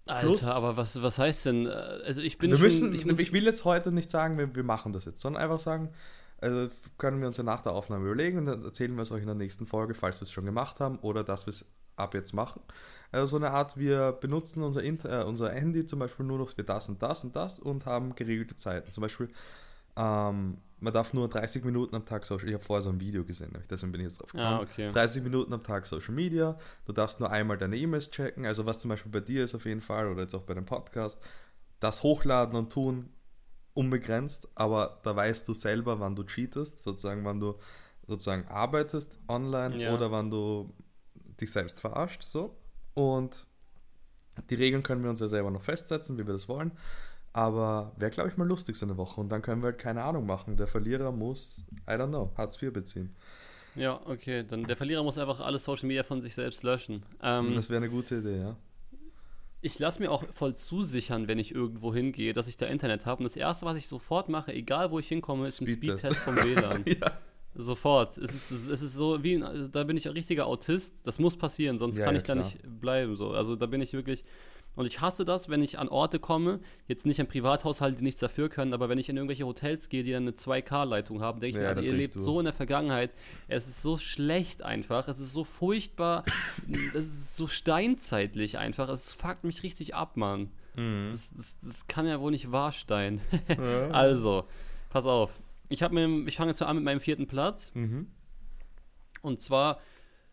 [0.07, 1.67] Alter, Plus, aber was, was heißt denn?
[1.67, 4.55] Äh, also ich bin wir schon, müssen, ich, ich, will jetzt heute nicht sagen, wir,
[4.55, 5.91] wir machen das jetzt, sondern einfach sagen,
[6.41, 9.21] also können wir uns ja nach der Aufnahme überlegen und dann erzählen wir es euch
[9.21, 11.67] in der nächsten Folge, falls wir es schon gemacht haben oder dass wir es
[11.97, 12.63] ab jetzt machen.
[13.13, 16.51] Also so eine Art, wir benutzen unser, Inter äh, unser Handy zum Beispiel nur noch
[16.51, 18.93] für das und das und das und haben geregelte Zeiten.
[18.93, 19.29] Zum Beispiel
[19.99, 23.25] ähm, man darf nur 30 Minuten am Tag Social Ich habe vorher so ein Video
[23.25, 24.47] gesehen, deswegen bin ich jetzt drauf gekommen.
[24.47, 24.93] Ah, okay.
[24.93, 26.57] 30 Minuten am Tag Social Media.
[26.87, 28.47] Du darfst nur einmal deine E-Mails checken.
[28.47, 30.67] Also, was zum Beispiel bei dir ist auf jeden Fall oder jetzt auch bei dem
[30.67, 31.21] Podcast,
[31.81, 33.11] das Hochladen und Tun
[33.75, 37.59] unbegrenzt, aber da weißt du selber, wann du cheatest, sozusagen, wann du
[38.07, 39.95] sozusagen arbeitest online ja.
[39.95, 40.73] oder wann du
[41.41, 42.25] dich selbst verarscht.
[42.25, 42.57] So.
[42.95, 43.47] Und
[44.51, 46.73] die Regeln können wir uns ja selber noch festsetzen, wie wir das wollen.
[47.39, 49.21] Aber wäre, glaube ich, mal lustig so eine Woche.
[49.21, 50.57] Und dann können wir halt keine Ahnung machen.
[50.57, 53.15] Der Verlierer muss, I don't know, Hartz IV beziehen.
[53.77, 54.43] Ja, okay.
[54.43, 57.05] Dann der Verlierer muss einfach alles Social Media von sich selbst löschen.
[57.23, 58.57] Ähm, das wäre eine gute Idee, ja.
[59.61, 63.21] Ich lasse mir auch voll zusichern, wenn ich irgendwo hingehe, dass ich da Internet habe.
[63.21, 66.35] Und das Erste, was ich sofort mache, egal wo ich hinkomme, ist ein Speedtest vom
[66.35, 66.83] WLAN.
[66.87, 67.13] ja.
[67.55, 68.19] Sofort.
[68.19, 69.39] Es ist, es ist so wie,
[69.71, 70.93] da bin ich ein richtiger Autist.
[71.05, 72.37] Das muss passieren, sonst ja, kann ja, ich klar.
[72.37, 73.17] da nicht bleiben.
[73.17, 73.31] So.
[73.31, 74.25] Also da bin ich wirklich
[74.79, 78.21] und ich hasse das, wenn ich an Orte komme, jetzt nicht an Privathaushalte, die nichts
[78.21, 81.49] dafür können, aber wenn ich in irgendwelche Hotels gehe, die dann eine 2K-Leitung haben, denke
[81.49, 82.21] ich ja, mir, also, ihr lebt du.
[82.21, 83.11] so in der Vergangenheit.
[83.49, 85.09] Es ist so schlecht einfach.
[85.09, 86.25] Es ist so furchtbar.
[86.95, 88.89] es ist so steinzeitlich einfach.
[88.89, 90.53] Es fuckt mich richtig ab, Mann.
[90.77, 91.09] Mhm.
[91.11, 93.21] Das, das, das, kann ja wohl nicht wahr sein.
[93.49, 93.91] ja.
[93.91, 94.45] Also,
[94.91, 95.33] pass auf.
[95.71, 97.73] Ich, ich fange jetzt mal an mit meinem vierten Platz.
[97.75, 98.13] Mhm.
[99.23, 99.81] Und zwar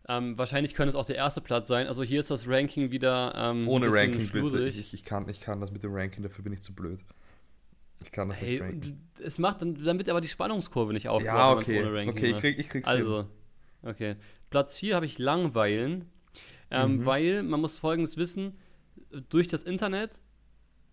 [0.08, 1.88] ähm, wahrscheinlich könnte es auch der erste Platz sein.
[1.88, 4.66] Also hier ist das Ranking wieder ähm, Ohne Ranking bitte.
[4.66, 7.00] Ich, ich, kann, ich kann das mit dem Ranking, dafür bin ich zu blöd.
[8.02, 9.10] Ich kann das hey, nicht ranken.
[9.24, 11.82] Es macht, dann, dann wird aber die Spannungskurve nicht aufgebaut, ja, okay.
[11.82, 12.10] ohne Ranking.
[12.10, 13.28] Okay, ich, krieg, ich krieg's Also, hin.
[13.84, 14.16] okay.
[14.50, 16.10] Platz 4 habe ich Langweilen.
[16.72, 17.06] Ähm, mhm.
[17.06, 18.58] Weil, man muss folgendes wissen,
[19.30, 20.22] durch das Internet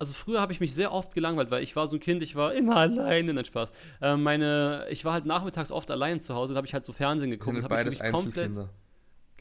[0.03, 2.35] also früher habe ich mich sehr oft gelangweilt, weil ich war so ein Kind, ich
[2.35, 3.71] war immer alleine, nein Spaß.
[4.01, 6.93] Äh, meine, ich war halt nachmittags oft allein zu Hause, da habe ich halt so
[6.93, 7.57] Fernsehen geguckt.
[7.57, 8.63] Sind beides Einzelkinder.
[8.63, 8.82] Komplett,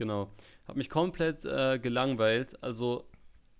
[0.01, 0.31] Genau.
[0.67, 3.07] Hab mich komplett äh, gelangweilt, also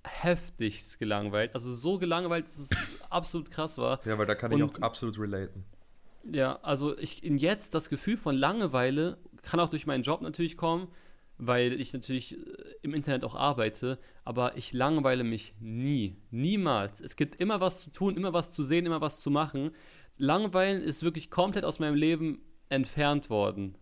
[0.03, 1.53] heftigst gelangweilt.
[1.53, 2.69] Also so gelangweilt, dass es
[3.11, 3.99] absolut krass war.
[4.07, 5.65] Ja, weil da kann Und, ich auch absolut relaten.
[6.23, 10.57] Ja, also ich in jetzt das Gefühl von Langeweile kann auch durch meinen Job natürlich
[10.57, 10.87] kommen,
[11.37, 12.41] weil ich natürlich äh,
[12.81, 17.01] im Internet auch arbeite, aber ich langweile mich nie, niemals.
[17.01, 19.75] Es gibt immer was zu tun, immer was zu sehen, immer was zu machen.
[20.17, 23.77] Langweilen ist wirklich komplett aus meinem Leben entfernt worden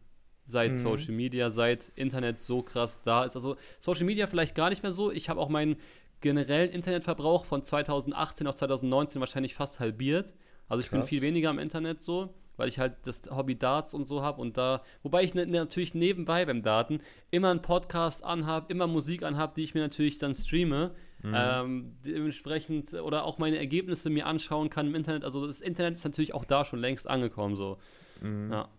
[0.50, 0.78] seit mhm.
[0.78, 3.36] Social Media, seit Internet so krass da ist.
[3.36, 5.12] Also Social Media vielleicht gar nicht mehr so.
[5.12, 5.78] Ich habe auch meinen
[6.22, 10.34] generellen Internetverbrauch von 2018 auf 2019 wahrscheinlich fast halbiert.
[10.68, 11.00] Also ich krass.
[11.00, 14.42] bin viel weniger am Internet so, weil ich halt das Hobby Darts und so habe
[14.42, 17.00] und da, wobei ich ne, natürlich nebenbei beim Daten
[17.32, 20.92] immer einen Podcast anhab, immer Musik anhab, die ich mir natürlich dann streame.
[21.22, 21.34] Mhm.
[21.36, 25.26] Ähm, dementsprechend oder auch meine Ergebnisse mir anschauen kann im Internet.
[25.26, 27.78] Also das Internet ist natürlich auch da schon längst angekommen so.
[28.22, 28.52] Mhm.
[28.52, 28.70] Ja.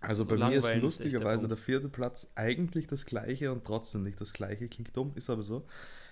[0.00, 4.02] Also so bei mir ist lustigerweise der, der, vierte Platz eigentlich das gleiche und trotzdem
[4.02, 4.68] nicht das gleiche.
[4.68, 5.66] Klingt dumm, ist aber so.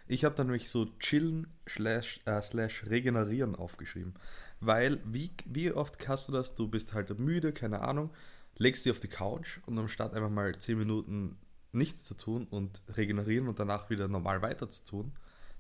[0.06, 4.14] Ich habe dann nämlich so chillen slash, äh, slash regenerieren aufgeschrieben.
[4.60, 6.54] Weil, wie, wie oft hast du das?
[6.54, 8.10] Du bist halt müde, keine Ahnung,
[8.56, 11.36] legst dich auf die Couch und anstatt einfach mal 10 Minuten
[11.72, 15.12] nichts zu tun und regenerieren und danach wieder normal weiter zu tun,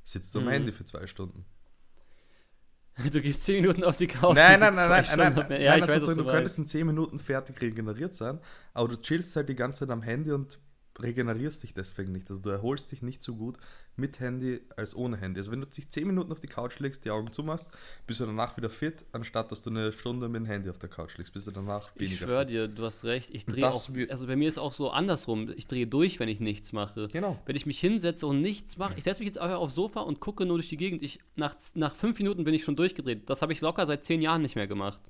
[0.04, 0.50] sitzt du am mhm.
[0.50, 1.44] Handy für zwei Stunden.
[3.12, 4.36] Du gehst 10 Minuten auf die Couch.
[4.36, 7.18] Nein, nein, nein, nein, nein, nein, Ja, ich weiß, du, du könntest in 10 Minuten
[7.18, 8.38] fertig regeneriert sein,
[8.72, 10.58] aber du chillst halt die ganze Zeit am Handy und
[10.98, 12.28] regenerierst dich deswegen nicht.
[12.28, 13.56] Also du erholst dich nicht so gut
[13.96, 15.38] mit Handy als ohne Handy.
[15.40, 17.70] Also wenn du dich 10 Minuten auf die Couch legst, die Augen zumachst,
[18.06, 20.88] bist du danach wieder fit, anstatt dass du eine Stunde mit dem Handy auf der
[20.88, 22.50] Couch legst, bist du danach weniger Ich schwör fit.
[22.50, 23.30] dir, du hast recht.
[23.32, 25.52] Ich drehe auch, also bei mir ist auch so andersrum.
[25.56, 27.08] Ich drehe durch, wenn ich nichts mache.
[27.08, 27.40] Genau.
[27.46, 30.20] Wenn ich mich hinsetze und nichts mache, ich setze mich jetzt einfach aufs Sofa und
[30.20, 31.02] gucke nur durch die Gegend.
[31.02, 33.28] Ich, nach, nach fünf Minuten bin ich schon durchgedreht.
[33.28, 35.00] Das habe ich locker seit zehn Jahren nicht mehr gemacht.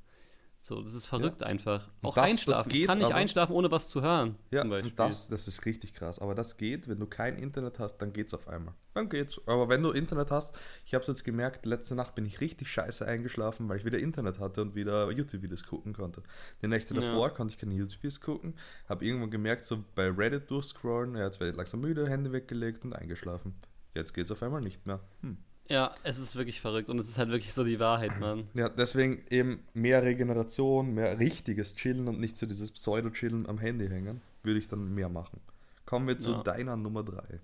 [0.66, 1.88] So, das ist verrückt einfach.
[2.00, 2.70] Und Auch das- das einschlafen.
[2.70, 4.36] ich geht kann nicht einschlafen, ohne was zu hören.
[4.50, 4.92] Ja, zum Beispiel.
[4.96, 6.18] das, das ist richtig krass.
[6.20, 8.72] Aber das geht, wenn du kein Internet hast, dann geht's auf einmal.
[8.94, 9.38] Dann geht's.
[9.44, 10.56] Aber wenn du Internet hast,
[10.86, 13.98] ich habe es jetzt gemerkt, letzte Nacht bin ich richtig scheiße eingeschlafen, weil ich wieder
[13.98, 16.22] Internet hatte und wieder YouTube-Videos gucken konnte.
[16.62, 17.02] Die Nächte Ja.
[17.02, 18.54] davor konnte ich keine YouTube-Videos gucken,
[18.88, 22.86] habe irgendwann gemerkt, so bei Reddit durchscrollen, ja, jetzt werde ich langsam müde, Hände weggelegt
[22.86, 23.54] und eingeschlafen.
[23.94, 25.00] Jetzt geht's auf einmal nicht mehr.
[25.20, 25.36] Hm.
[25.68, 28.48] Ja, es ist wirklich verrückt und es ist halt wirklich so die Wahrheit, Mann.
[28.54, 33.88] Ja, deswegen eben mehr Regeneration, mehr richtiges Chillen und nicht so dieses Pseudo-Chillen am Handy
[33.88, 35.40] hängen, würde ich dann mehr machen.
[35.86, 36.42] Kommen wir zu Ja.
[36.42, 37.40] deiner Nummer 3.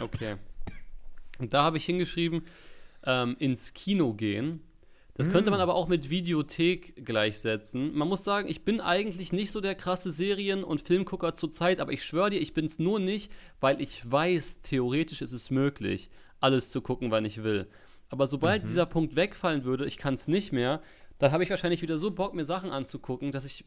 [0.00, 0.36] Okay.
[1.38, 2.42] Und da habe ich hingeschrieben,
[3.04, 4.60] ähm, ins Kino gehen.
[5.14, 7.96] Das könnte man aber auch mit Videothek gleichsetzen.
[7.96, 11.80] Man muss sagen, ich bin eigentlich nicht so der krasse Serien- und Filmgucker zur Zeit,
[11.80, 15.50] aber ich schwöre dir, ich bin es nur nicht, weil ich weiß, theoretisch ist es
[15.50, 16.10] möglich,
[16.40, 17.68] alles zu gucken, wann ich will.
[18.08, 18.68] Aber sobald Mhm.
[18.68, 20.80] dieser Punkt wegfallen würde, ich kann es nicht mehr,
[21.18, 23.64] dann habe ich wahrscheinlich wieder so Bock, mir Sachen anzugucken, dass ich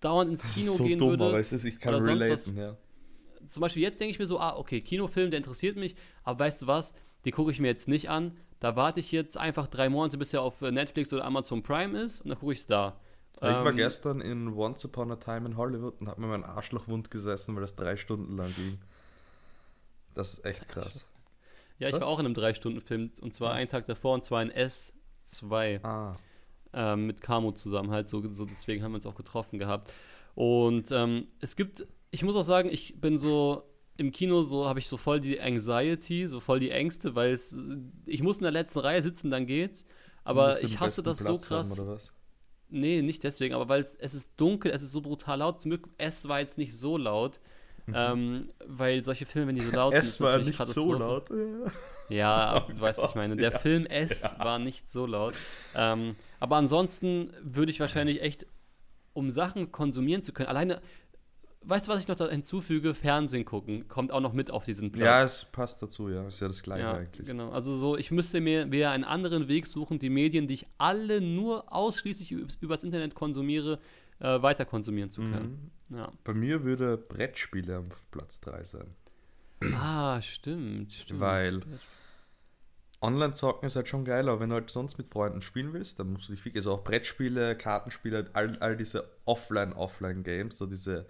[0.00, 2.46] dauernd ins Kino gehen würde aber es ist, ich kann oder sonst was.
[2.48, 2.76] relaten, ja.
[3.48, 5.94] zum Beispiel jetzt denke ich mir so, ah, okay, Kinofilm, der interessiert mich,
[6.24, 6.92] aber weißt du was,
[7.24, 8.36] die gucke ich mir jetzt nicht an.
[8.60, 12.20] Da warte ich jetzt einfach drei Monate, bis er auf Netflix oder Amazon Prime ist
[12.20, 12.98] und dann gucke ich es da.
[13.36, 16.44] ich war Ähm, gestern in Once Upon a Time in Hollywood und habe mir meinen
[16.44, 18.78] Arschloch wund gesessen, weil das drei Stunden lang ging.
[20.14, 21.06] Das ist echt krass.
[21.80, 22.02] Ja, ich Was?
[22.02, 26.12] war auch in einem Drei-Stunden-Film und zwar einen Tag davor und zwar in S2 Ah,
[26.72, 29.92] ähm, mit Camo zusammen halt, so, so deswegen haben wir uns auch getroffen gehabt.
[30.34, 33.64] Und ähm, es gibt, ich muss auch sagen, ich bin so
[33.96, 37.54] im Kino so habe ich so voll die Anxiety, so voll die Ängste, weil es
[38.06, 39.84] ich muss in der letzten Reihe sitzen, dann geht's.
[40.22, 41.80] Aber ich hasse das so Platz haben, krass.
[41.80, 42.12] oder was?
[42.68, 45.60] Nee, nicht deswegen, aber weil es, es ist dunkel, es ist so brutal laut.
[45.60, 47.40] Zum Glück, es war jetzt nicht so laut.
[47.92, 50.06] Ähm, weil solche Filme, wenn die so laut sind, Mhm.
[50.08, 51.28] Es ist war nicht so laut.
[52.08, 53.36] Ja, Oh du weißt, was ich meine.
[53.36, 53.58] Der ja.
[53.58, 55.34] Film S war nicht so laut.
[55.74, 58.46] Ähm, aber ansonsten würde ich wahrscheinlich echt,
[59.12, 60.80] um Sachen konsumieren zu können, alleine,
[61.62, 62.94] weißt du, was ich noch da hinzufüge?
[62.94, 65.04] Fernsehen gucken kommt auch noch mit auf diesen Platz.
[65.04, 66.26] Ja, es passt dazu, ja.
[66.26, 67.26] Ist ja das Gleiche Ja, eigentlich.
[67.26, 67.50] genau.
[67.50, 71.20] Also so, ich müsste mir wieder einen anderen Weg suchen, die Medien, die ich alle
[71.20, 73.78] nur ausschließlich üb- übers Internet konsumiere,
[74.20, 75.50] äh, weiter konsumieren zu können.
[75.62, 75.70] Mhm.
[75.90, 76.10] Ja.
[76.24, 78.94] Bei mir würde Brettspiele auf Platz 3 sein.
[79.74, 81.20] Ah, stimmt, stimmt.
[81.20, 81.60] Weil
[83.02, 86.12] Online-Zocken ist halt schon geil, aber wenn du halt sonst mit Freunden spielen willst, dann
[86.12, 91.06] musst du dich wirklich, also auch Brettspiele, Kartenspiele, all, all diese Offline-Offline-Games, so diese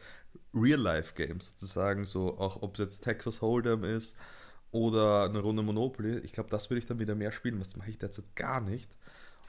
[0.55, 4.17] Real-Life-Games sozusagen, so auch ob es jetzt Texas Hold'em ist
[4.71, 7.91] oder eine Runde Monopoly, ich glaube, das würde ich dann wieder mehr spielen, das mache
[7.91, 8.89] ich derzeit gar nicht.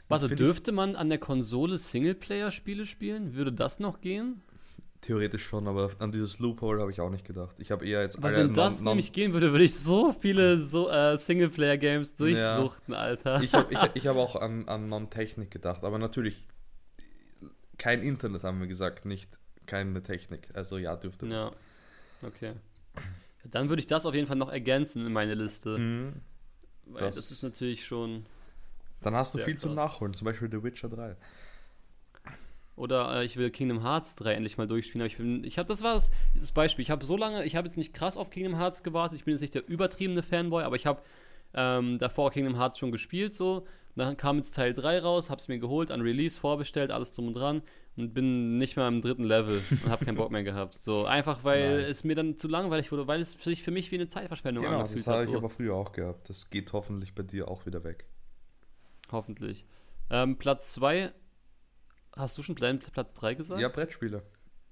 [0.09, 3.35] Warte, ich- dürfte man an der Konsole Singleplayer-Spiele spielen?
[3.35, 4.41] Würde das noch gehen?
[5.01, 7.55] Theoretisch schon, aber an dieses Loophole habe ich auch nicht gedacht.
[7.57, 10.59] Ich habe eher jetzt Weil alle wenn das nämlich gehen würde, würde ich so viele
[10.59, 13.41] so, äh, Singleplayer-Games durchsuchten, Alter.
[13.41, 16.47] Ich habe ich, ich hab auch an, an Non-Technik gedacht, aber natürlich
[17.79, 20.49] kein Internet haben wir gesagt, nicht keine Technik.
[20.53, 21.25] Also ja, dürfte.
[21.25, 21.33] man.
[21.33, 21.51] ja,
[22.21, 22.53] okay.
[23.45, 25.79] Dann würde ich das auf jeden Fall noch ergänzen in meine Liste.
[25.79, 26.13] Mhm.
[26.85, 28.25] Weil das, das- ist natürlich schon.
[29.01, 29.73] Dann hast du viel zum.
[29.73, 31.15] Nachholen, zum Beispiel The Witcher 3.
[32.75, 35.01] Oder äh, ich will Kingdom Hearts 3 endlich mal durchspielen.
[35.01, 36.09] Aber ich bin, ich habe, das war das,
[36.39, 36.83] das Beispiel.
[36.83, 39.19] Ich habe so lange, ich habe jetzt nicht krass auf Kingdom Hearts gewartet.
[39.19, 41.01] Ich bin jetzt nicht der übertriebene Fanboy, aber ich habe
[41.53, 43.65] ähm, davor Kingdom Hearts schon gespielt so.
[43.97, 47.33] Dann kam jetzt Teil 3 raus, hab's mir geholt, an Release vorbestellt, alles drum und
[47.33, 47.61] dran
[47.97, 50.77] und bin nicht mehr im dritten Level und habe keinen Bock mehr gehabt.
[50.77, 51.89] So einfach, weil Nice.
[51.89, 54.77] es mir dann zu langweilig wurde, weil es sich für mich wie eine Zeitverschwendung Genau,
[54.77, 55.29] angefühlt das habe hat.
[55.29, 56.29] ich aber früher auch gehabt.
[56.29, 58.05] Das geht hoffentlich bei dir auch wieder weg.
[59.11, 59.65] Hoffentlich.
[60.09, 61.11] Ähm, Platz 2,
[62.15, 63.61] hast du schon Platz 3 gesagt?
[63.61, 64.23] Ja, Brettspiele.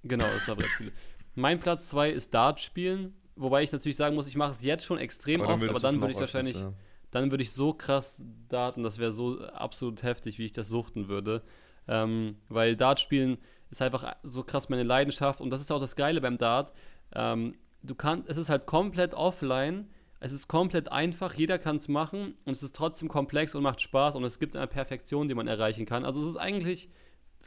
[0.03, 0.91] Genau, das war Brettspiele.
[1.35, 4.85] mein Platz 2 ist Dart spielen, wobei ich natürlich sagen muss, ich mache es jetzt
[4.85, 6.73] schon extrem oft, aber würdest du dann es würde ich wahrscheinlich, ja.
[7.11, 11.07] dann würde ich so krass daten, das wäre so absolut heftig, wie ich das suchten
[11.07, 11.43] würde.
[11.87, 13.39] Ähm, weil Dart spielen
[13.71, 16.73] ist einfach so krass meine Leidenschaft und das ist auch das Geile beim Dart.
[17.13, 21.87] Ähm, du kannst, es ist halt komplett offline, es ist komplett einfach, jeder kann es
[21.87, 25.35] machen und es ist trotzdem komplex und macht Spaß und es gibt eine Perfektion, die
[25.35, 26.03] man erreichen kann.
[26.03, 26.89] Also es ist eigentlich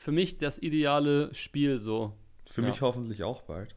[0.03, 2.13] für mich das ideale Spiel so.
[2.51, 2.69] Für Ja.
[2.69, 3.75] mich hoffentlich auch bald.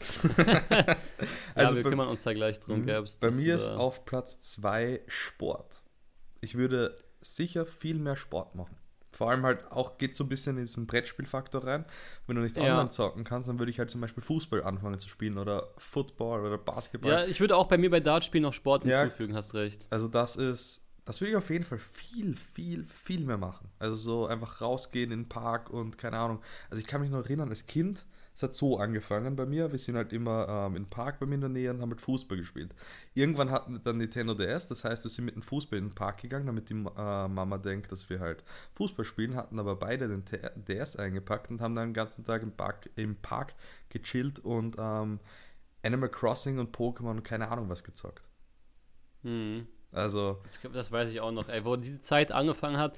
[0.38, 0.96] ja,
[1.54, 2.86] Also wir bei- kümmern uns da gleich drum, Mhm.
[2.86, 3.18] Gabs.
[3.18, 5.82] Bei mir ist auf Platz 2 Sport.
[6.40, 8.76] Ich würde sicher viel mehr Sport machen.
[9.12, 11.84] Vor allem halt auch geht so ein bisschen in diesen Brettspielfaktor rein.
[12.26, 12.62] Wenn du nicht Ja.
[12.64, 16.46] online zocken kannst, dann würde ich halt zum Beispiel Fußball anfangen zu spielen oder Football
[16.46, 17.10] oder Basketball.
[17.12, 19.02] Ja, ich würde auch bei mir bei Dartspielen noch Sport Ja.
[19.02, 19.86] hinzufügen, hast recht.
[19.90, 23.68] Also das ist, das will ich auf jeden Fall viel, viel, viel mehr machen.
[23.80, 26.40] Also so einfach rausgehen in den Park und keine Ahnung.
[26.70, 29.72] Also ich kann mich noch erinnern, als Kind, es hat so angefangen bei mir.
[29.72, 32.00] Wir sind halt immer ähm, im Park bei mir in der Nähe und haben mit
[32.00, 32.76] Fußball gespielt.
[33.12, 35.94] Irgendwann hatten wir dann Nintendo DS, das heißt, wir sind mit dem Fußball in den
[35.96, 38.44] Park gegangen, damit die äh, Mama denkt, dass wir halt
[38.74, 42.44] Fußball spielen, hatten aber beide den T DS eingepackt und haben dann den ganzen Tag
[42.44, 43.56] im Park, im Park
[43.88, 45.18] gechillt und ähm,
[45.82, 48.28] Animal Crossing und Pokémon und keine Ahnung was gezockt.
[49.24, 49.66] Hm.
[49.92, 50.38] Also,
[50.72, 52.96] Das, weiß ich auch noch, ey, wo diese Zeit angefangen hat.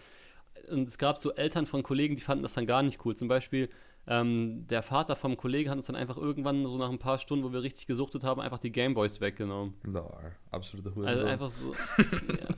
[0.71, 3.17] Und es gab so Eltern von Kollegen, die fanden das dann gar nicht cool.
[3.17, 3.69] Zum Beispiel
[4.07, 7.45] ähm, der Vater vom Kollegen hat uns dann einfach irgendwann so nach ein paar Stunden,
[7.45, 9.75] wo wir richtig gesuchtet haben, einfach die Gameboys weggenommen.
[9.85, 11.09] Lol, absoluter Hurensohn.
[11.09, 11.73] Also einfach so.
[12.03, 12.49] ja.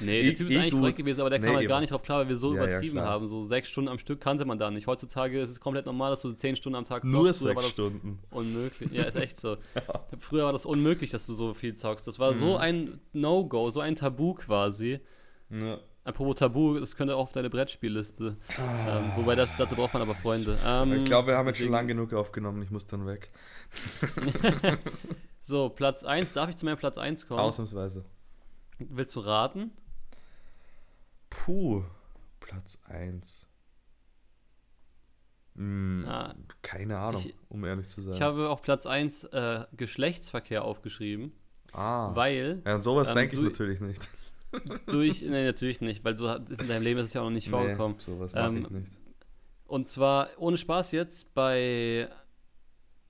[0.00, 1.90] Nee, der Typ ist ich eigentlich korrekt gewesen, aber der kam Nee, halt gar nicht
[1.92, 3.06] drauf klar, weil wir so Ja, ja, übertrieben klar.
[3.08, 3.28] haben.
[3.28, 4.86] So sechs Stunden am Stück kannte man da nicht.
[4.86, 7.64] Heutzutage ist es komplett normal, dass du zehn Stunden am Tag Nur Früher war sechs
[7.64, 8.18] das Stunden.
[8.30, 8.90] unmöglich.
[8.92, 9.56] Ja, ist echt so.
[10.18, 12.06] Früher war das unmöglich, dass du so viel zockst.
[12.06, 12.56] Das war so Mhm.
[12.56, 15.00] ein No-Go, so ein Tabu quasi.
[15.48, 15.78] Ja.
[16.04, 18.36] Apropos Tabu, das könnte auch auf deine Brettspielliste.
[18.58, 20.58] Ähm, wobei das, dazu braucht man aber Freunde.
[20.66, 22.62] Ähm, Ich glaube, wir haben jetzt schon lang genug aufgenommen.
[22.62, 23.30] Ich muss dann weg.
[25.42, 26.32] So, Platz 1.
[26.32, 27.40] Darf ich zu meinem Platz 1 kommen?
[27.40, 28.04] Ausnahmsweise.
[28.88, 29.70] Willst du raten?
[31.28, 31.84] Puh.
[32.40, 33.48] Platz 1.
[35.56, 38.14] Hm, Ah, keine Ahnung, ich- um ehrlich zu sein.
[38.14, 41.32] ich habe auf Platz 1 äh, Geschlechtsverkehr aufgeschrieben,
[41.72, 42.14] ah.
[42.14, 44.08] weil ja, an sowas ähm, denke ich natürlich nicht.
[44.86, 47.30] durch, nee, natürlich nicht, weil du ist in deinem Leben ist es ja auch noch
[47.32, 47.96] nicht vorgekommen.
[47.98, 48.92] Nee, sowas mache Ähm, ich nicht.
[49.66, 52.08] Und zwar, ohne Spaß jetzt, bei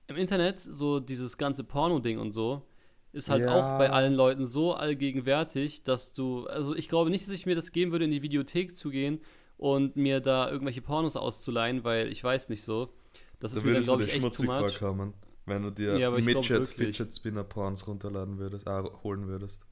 [0.07, 2.67] im Internet, so dieses ganze Porno-Ding und so,
[3.13, 3.53] ist halt Ja.
[3.55, 7.55] auch bei allen Leuten so allgegenwärtig, dass du, also ich glaube nicht, dass ich mir
[7.55, 9.19] das geben würde, in die Videothek zu gehen
[9.57, 12.93] und mir da irgendwelche Pornos auszuleihen, weil ich weiß nicht so.
[13.39, 14.77] Das ist Da mir dann, glaube ich, echt too much.
[14.77, 15.13] vorkommen,
[15.45, 16.67] wenn du dir Ja, glaub Midget.
[16.67, 19.63] Fidget Spinner Porns runterladen würdest, ah, holen würdest.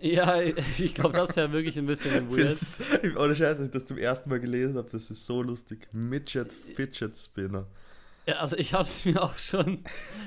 [0.00, 0.40] Ja,
[0.78, 2.50] ich glaube, das wäre wirklich ein bisschen weird.
[2.50, 2.80] Ist,
[3.18, 5.88] ohne Scheiß, als ich das zum ersten Mal gelesen habe, das ist so lustig.
[5.92, 7.66] Midget Fidget Spinner.
[8.26, 9.84] Ja, also ich habe es mir auch schon,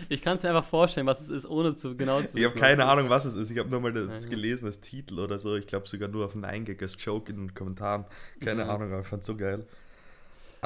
[0.10, 2.40] ich kann es mir einfach vorstellen, was es ist, ohne zu genau zu wissen.
[2.40, 3.52] Ich habe keine es Ahnung, was es ist.
[3.52, 4.30] Ich habe nur mal das Ja, ja.
[4.30, 5.56] gelesen als Titel oder so.
[5.56, 8.06] Ich glaube sogar nur auf 9gag als Joke in den Kommentaren.
[8.40, 8.70] Keine Mhm.
[8.70, 9.68] Ahnung, aber ich fand so geil.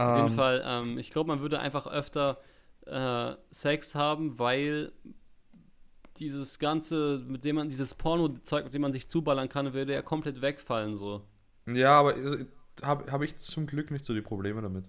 [0.02, 2.40] Auf jeden Ähm, Fall, ähm, ich glaube, man würde einfach öfter
[2.86, 4.92] äh, Sex haben, weil
[6.20, 10.02] dieses ganze, mit dem man, dieses Porno-Zeug, mit dem man sich zuballern kann, würde ja
[10.02, 11.24] komplett wegfallen, so.
[11.66, 12.16] Ja, aber
[12.82, 14.86] habe hab ich zum Glück nicht so die Probleme damit.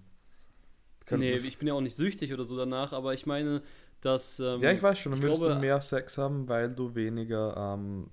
[1.05, 3.61] Kann- nee, ich bin ja auch nicht süchtig oder so danach, aber ich meine,
[4.01, 4.39] dass.
[4.39, 7.75] Ähm, ja, ich weiß schon, dann würdest glaube- du mehr Sex haben, weil du weniger
[7.75, 8.09] ähm,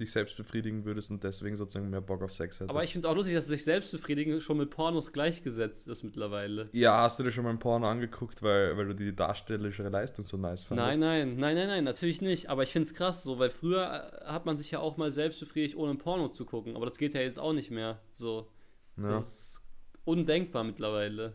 [0.00, 2.70] dich selbst befriedigen würdest und deswegen sozusagen mehr Bock auf Sex hättest.
[2.70, 6.70] Aber ich finde es auch lustig, dass sich Selbstbefriedigen schon mit Pornos gleichgesetzt ist mittlerweile.
[6.72, 10.24] ja, hast du dir schon mal ein Porno angeguckt, weil, weil du die darstellerische Leistung
[10.24, 10.98] so nice fandest?
[10.98, 12.48] Nein, nein, nein, nein, nein, natürlich nicht.
[12.48, 13.84] Aber ich finde es krass so, weil früher
[14.22, 16.74] äh, hat man sich ja auch mal selbst befriedigt, ohne ein Porno zu gucken.
[16.74, 18.00] Aber das geht ja jetzt auch nicht mehr.
[18.12, 18.48] So.
[18.96, 19.08] Ja.
[19.08, 19.62] Das ist
[20.04, 21.34] undenkbar mittlerweile.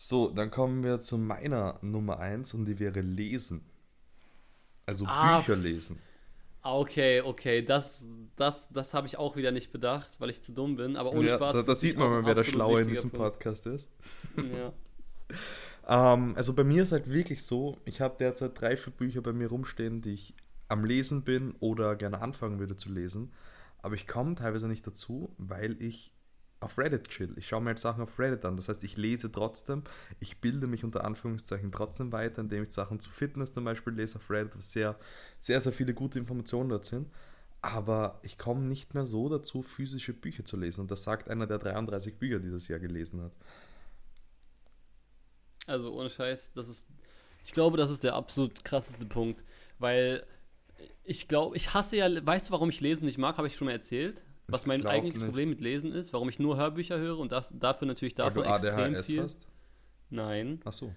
[0.00, 3.64] So, dann kommen wir zu meiner Nummer 1 und die wäre Lesen.
[4.86, 5.98] Also Ah, Bücher lesen.
[6.62, 10.52] Ah, Okay, okay, das, das, das habe ich auch wieder nicht bedacht, weil ich zu
[10.52, 10.96] dumm bin.
[10.96, 11.54] Aber ohne ja, Spaß.
[11.56, 13.34] da, da ist sieht man mal, wer der Schlaue in diesem Punkt.
[13.40, 13.90] Podcast ist.
[14.36, 14.72] Ja.
[15.90, 19.32] Ähm, also bei mir ist halt wirklich so, ich habe derzeit drei, vier Bücher bei
[19.32, 20.34] mir rumstehen, die ich
[20.68, 23.32] am Lesen bin oder gerne anfangen würde zu lesen.
[23.80, 26.12] Aber ich komme teilweise nicht dazu, weil ich
[26.60, 27.34] auf Reddit chill.
[27.36, 28.56] Ich schaue mir halt Sachen auf Reddit an.
[28.56, 29.84] Das heißt, ich lese trotzdem,
[30.20, 34.16] ich bilde mich unter Anführungszeichen trotzdem weiter, indem ich Sachen zu Fitness zum Beispiel lese
[34.16, 34.96] auf Reddit, wo sehr,
[35.38, 37.08] sehr, sehr viele gute Informationen dort sind.
[37.60, 40.82] Aber ich komme nicht mehr so dazu, physische Bücher zu lesen.
[40.82, 43.32] Und das sagt einer, der 33 Bücher dieses Jahr gelesen hat.
[45.66, 46.86] Also ohne Scheiß, das ist.
[47.44, 49.44] Ich glaube, das ist der absolut krasseste Punkt.
[49.78, 50.24] Weil
[51.04, 52.26] ich glaube, ich hasse ja.
[52.26, 53.36] Weißt du, warum ich Lesen nicht mag?
[53.38, 54.22] Habe ich schon mal erzählt.
[54.50, 55.28] Was mein eigentliches nicht.
[55.28, 58.42] Problem mit Lesen ist, warum ich nur Hörbücher höre und das, dafür natürlich Weil davon
[58.44, 59.22] du extrem ADHS viel.
[59.22, 59.46] hast?
[60.10, 60.94] Nein, Ach so.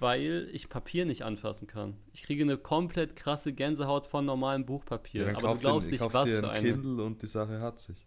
[0.00, 1.98] weil ich Papier nicht anfassen kann.
[2.14, 5.26] Ich kriege eine komplett krasse Gänsehaut von normalem Buchpapier.
[5.26, 6.64] Ja, aber du glaubst nicht, was dir für ein.
[6.64, 8.06] Kindle und die Sache hat sich.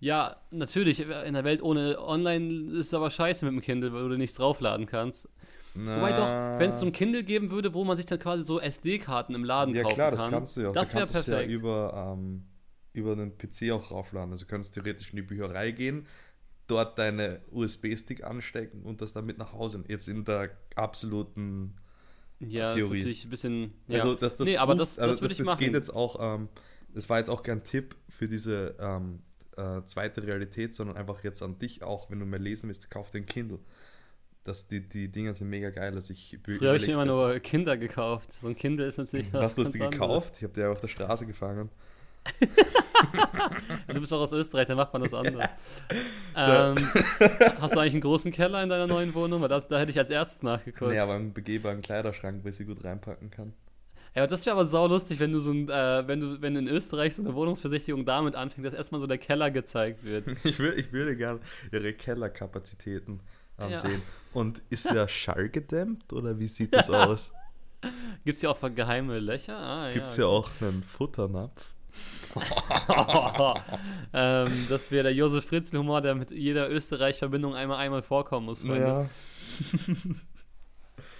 [0.00, 4.08] Ja, natürlich, in der Welt ohne Online ist es aber scheiße mit dem Kindle, weil
[4.10, 5.28] du nichts draufladen kannst.
[5.74, 8.60] Wobei doch, wenn es so ein Kindle geben würde, wo man sich dann quasi so
[8.60, 10.30] SD-Karten im Laden Ja kaufen klar, das kann.
[10.30, 10.72] kannst du ja auch.
[10.72, 11.50] Das du wäre es ja perfekt.
[11.50, 12.44] über, ähm,
[12.98, 14.30] über den PC auch raufladen.
[14.32, 16.06] Also du könntest theoretisch in die Bücherei gehen,
[16.66, 19.84] dort deine USB-Stick anstecken und das dann mit nach Hause.
[19.88, 21.74] Jetzt in der absoluten
[22.40, 22.98] ja, das Theorie.
[22.98, 23.74] natürlich ein bisschen.
[23.88, 24.02] Ja.
[24.02, 25.60] Also das, das nee, aber Buch- das, das also ich das machen.
[25.60, 26.48] geht jetzt auch, ähm,
[26.94, 29.20] das war jetzt auch kein Tipp für diese, ähm,
[29.58, 33.10] äh, zweite Realität, sondern einfach jetzt an dich auch, wenn du mehr lesen willst, kauf
[33.10, 33.58] den Kindle.
[34.44, 35.94] Das, die, die Dinger sind mega geil.
[35.94, 38.32] Also ich Früher habe ich immer nur Kinder gekauft.
[38.40, 39.42] So ein Kindle ist natürlich was.
[39.42, 40.36] Hast du es dir gekauft?
[40.38, 41.70] Ich habe dir auf der Straße gefangen.
[43.88, 45.48] du bist auch aus Österreich, da macht man das anders.
[46.36, 46.74] ähm,
[47.60, 49.40] hast du eigentlich einen großen Keller in deiner neuen Wohnung?
[49.40, 50.90] Weil das, da hätte ich als erstes nachgeguckt.
[50.90, 53.52] Nee, aber einen begehbaren Kleiderschrank, wo ich sie gut reinpacken kann.
[54.14, 57.14] Ja, das wäre aber saulustig, wenn du so ein, äh, wenn du, wenn in Österreich
[57.14, 60.26] so eine Wohnungsversicherung damit anfängt, dass erstmal so der Keller gezeigt wird.
[60.44, 61.40] ich, will, ich würde gerne
[61.70, 63.20] ihre Kellerkapazitäten
[63.56, 63.92] ansehen.
[63.92, 64.40] Ja.
[64.40, 67.32] Und ist der Schall gedämmt oder wie sieht das aus?
[68.24, 69.56] Gibt es hier auch geheime Löcher?
[69.56, 71.74] Ah, Gibt es ja, hier auch einen Futternapf?
[74.12, 78.62] ähm, das wäre der Josef Fritzl-Humor, der mit jeder Österreich-Verbindung einmal einmal vorkommen muss.
[78.62, 79.08] Ja.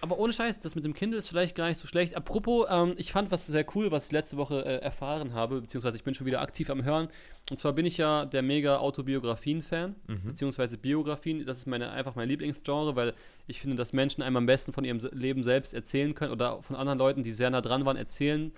[0.00, 2.16] Aber ohne Scheiß, das mit dem Kindle ist vielleicht gar nicht so schlecht.
[2.16, 5.96] Apropos, ähm, ich fand was sehr cool, was ich letzte Woche äh, erfahren habe, beziehungsweise
[5.96, 7.08] ich bin schon wieder aktiv am Hören.
[7.50, 10.20] Und zwar bin ich ja der mega Autobiografien-Fan, mhm.
[10.24, 11.44] beziehungsweise Biografien.
[11.46, 13.14] Das ist meine, einfach mein Lieblingsgenre, weil
[13.46, 16.76] ich finde, dass Menschen einem am besten von ihrem Leben selbst erzählen können oder von
[16.76, 18.52] anderen Leuten, die sehr nah dran waren, erzählen,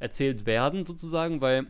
[0.00, 1.66] erzählt werden sozusagen, weil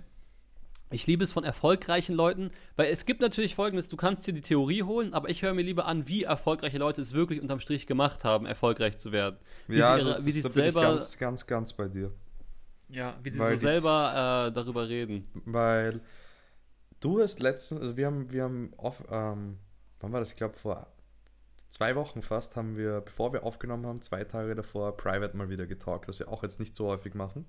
[0.92, 4.40] ich liebe es von erfolgreichen Leuten, weil es gibt natürlich folgendes, du kannst dir die
[4.40, 7.86] Theorie holen, aber ich höre mir lieber an, wie erfolgreiche Leute es wirklich unterm Strich
[7.86, 9.36] gemacht haben, erfolgreich zu werden.
[9.68, 12.12] Wie ja, sie, ihre, also, wie sie es selber ganz, ganz, ganz bei dir.
[12.88, 15.22] Ja, wie sie weil so selber äh, darüber reden.
[15.44, 16.00] Weil
[16.98, 19.58] du hast letztens, also wir haben, wir haben off, ähm,
[20.00, 20.30] wann war das?
[20.30, 20.88] Ich glaube vor
[21.68, 25.68] zwei Wochen fast haben wir, bevor wir aufgenommen haben, zwei Tage davor private mal wieder
[25.68, 27.46] getalkt, was wir auch jetzt nicht so häufig machen.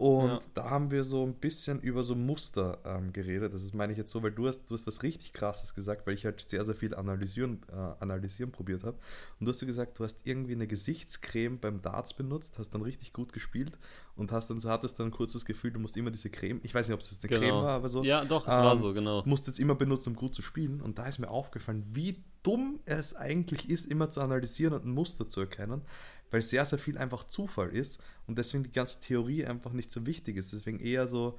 [0.00, 0.38] Und ja.
[0.54, 3.52] da haben wir so ein bisschen über so Muster ähm, geredet.
[3.52, 6.06] Das ist, meine ich jetzt so, weil du hast, du hast was richtig Krasses gesagt,
[6.06, 8.96] weil ich halt sehr, sehr viel analysieren, äh, analysieren probiert habe.
[9.38, 13.12] Und du hast gesagt, du hast irgendwie eine Gesichtscreme beim Darts benutzt, hast dann richtig
[13.12, 13.76] gut gespielt
[14.16, 16.74] und hast dann, so hattest dann ein kurzes Gefühl, du musst immer diese Creme, ich
[16.74, 17.50] weiß nicht, ob es jetzt eine genau.
[17.52, 18.02] Creme war, aber so.
[18.02, 19.22] Ja, doch, es ähm, war so, genau.
[19.26, 20.80] Musst jetzt immer benutzen, um gut zu spielen.
[20.80, 24.92] Und da ist mir aufgefallen, wie dumm es eigentlich ist, immer zu analysieren und ein
[24.92, 25.82] Muster zu erkennen
[26.30, 30.06] weil sehr, sehr viel einfach Zufall ist und deswegen die ganze Theorie einfach nicht so
[30.06, 30.52] wichtig ist.
[30.52, 31.38] Deswegen eher so,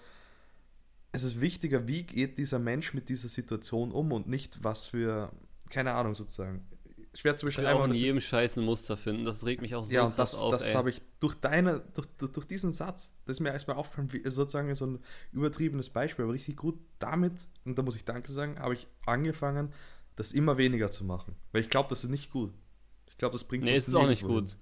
[1.12, 5.32] es ist wichtiger, wie geht dieser Mensch mit dieser Situation um und nicht was für,
[5.70, 6.68] keine Ahnung sozusagen.
[7.14, 7.68] Schwer zu beschreiben.
[7.68, 10.06] Ich will auch in jedem Scheiß ein Muster finden, das regt mich auch so ja,
[10.06, 10.52] krass das, auf.
[10.52, 14.14] Das habe ich durch deine, durch, durch, durch, diesen Satz, das ist mir erstmal aufgefallen,
[14.14, 15.00] wie, sozusagen so ein
[15.34, 17.34] übertriebenes Beispiel, aber richtig gut damit,
[17.66, 19.74] und da muss ich Danke sagen, habe ich angefangen,
[20.16, 21.36] das immer weniger zu machen.
[21.52, 22.54] Weil ich glaube, das ist nicht gut.
[23.10, 24.56] Ich glaube, das bringt Nee, es ist auch nicht gut.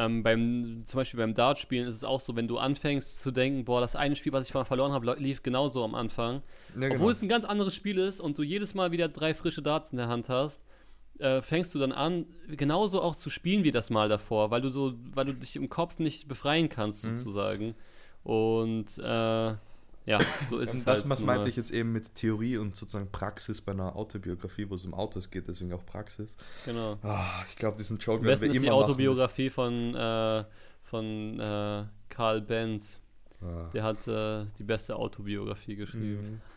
[0.00, 3.66] Ähm, beim, zum Beispiel beim Dartspielen ist es auch so, wenn du anfängst zu denken,
[3.66, 6.42] boah, das eine Spiel, was ich mal verloren habe, lief genauso am Anfang.
[6.72, 6.94] Ja, genau.
[6.94, 9.90] Obwohl es ein ganz anderes Spiel ist und du jedes Mal wieder drei frische Darts
[9.90, 10.64] in der Hand hast,
[11.18, 14.70] äh, fängst du dann an, genauso auch zu spielen wie das Mal davor, weil du
[14.70, 17.16] so, weil du dich im Kopf nicht befreien kannst, mhm.
[17.16, 17.74] sozusagen.
[18.24, 19.54] Und äh,
[20.06, 20.18] ja,
[20.50, 20.84] so ist es.
[20.84, 24.68] Das, halt was meinte ich jetzt eben mit Theorie und sozusagen Praxis bei einer Autobiografie,
[24.68, 26.36] wo es um Autos geht, deswegen auch Praxis.
[26.64, 26.98] Genau.
[27.02, 30.44] Oh, ich glaube, diesen Joke werden wir ist immer die Autobiografie von, äh,
[30.82, 33.00] von äh, Karl Benz.
[33.42, 33.70] Ah.
[33.72, 36.22] Der hat äh, die beste Autobiografie geschrieben.
[36.22, 36.40] Mhm.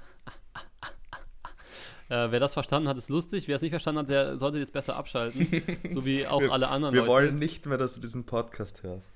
[2.10, 3.48] Äh, wer das verstanden hat, ist lustig.
[3.48, 5.48] Wer es nicht verstanden hat, der sollte jetzt besser abschalten.
[5.90, 7.10] so wie auch wir, alle anderen wir Leute.
[7.10, 9.10] Wir wollen nicht mehr, dass du diesen Podcast hörst.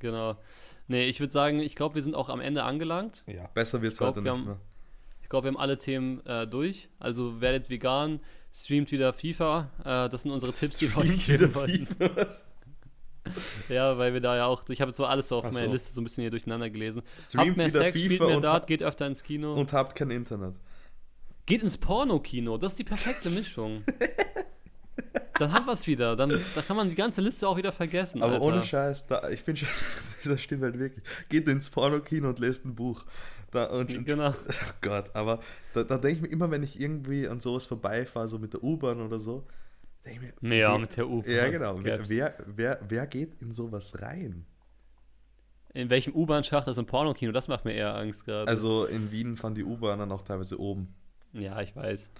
[0.00, 0.36] Genau.
[0.88, 3.22] Nee, ich würde sagen, ich glaube, wir sind auch am Ende angelangt.
[3.26, 4.60] Ja, besser wird es heute nicht haben, mehr.
[5.22, 6.88] Ich glaube, wir haben alle Themen äh, durch.
[6.98, 8.20] Also werdet vegan,
[8.52, 9.70] streamt wieder FIFA.
[9.80, 11.86] Äh, das sind unsere Tipps, die wir euch geben wollten.
[13.68, 15.66] ja, weil wir da ja auch, ich habe jetzt so alles so auf Ach meiner
[15.66, 15.72] so.
[15.74, 17.02] Liste so ein bisschen hier durcheinander gelesen.
[17.20, 19.52] Streamt habt mehr Sex, FIFA spielt mehr Dart, geht öfter ins Kino.
[19.52, 20.54] Und habt kein Internet.
[21.44, 23.84] Geht ins Porno-Kino, das ist die perfekte Mischung.
[25.38, 26.16] Dann wir es wieder.
[26.16, 28.22] Dann, dann kann man die ganze Liste auch wieder vergessen.
[28.22, 28.44] Aber Alter.
[28.44, 29.68] ohne Scheiß, da, ich bin schon,
[30.24, 31.04] das stimmt halt wirklich.
[31.28, 33.04] Geht ins Pornokino und lest ein Buch.
[33.50, 34.30] Da, und, genau.
[34.48, 35.40] Oh Gott, aber
[35.74, 38.62] da, da denke ich mir immer, wenn ich irgendwie an sowas vorbeifahre, so mit der
[38.62, 39.46] U-Bahn oder so,
[40.04, 40.56] denke ich mir.
[40.56, 41.30] Ja, wer, mit der U-Bahn.
[41.30, 41.78] Ja, genau.
[41.82, 44.44] Wer, wer, wer, wer geht in sowas rein?
[45.74, 47.30] In welchem U-Bahn-Schacht ist ein Pornokino?
[47.32, 48.48] Das macht mir eher Angst gerade.
[48.48, 50.94] Also in Wien fahren die U-Bahn dann auch teilweise oben.
[51.32, 52.10] Ja, ich weiß.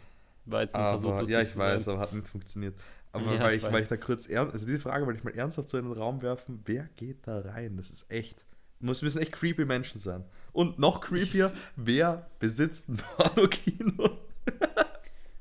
[0.44, 2.74] War jetzt ein aber, Versuch, ja, ich weiß, aber hat nicht funktioniert.
[3.12, 5.34] Aber ja, weil, ich, weil ich da kurz ernst, also diese Frage wollte ich mal
[5.34, 7.76] ernsthaft so in den Raum werfen, wer geht da rein?
[7.76, 8.44] Das ist echt,
[8.80, 10.24] muss, müssen echt creepy Menschen sein.
[10.52, 14.18] Und noch creepier, wer besitzt ein Pornokino?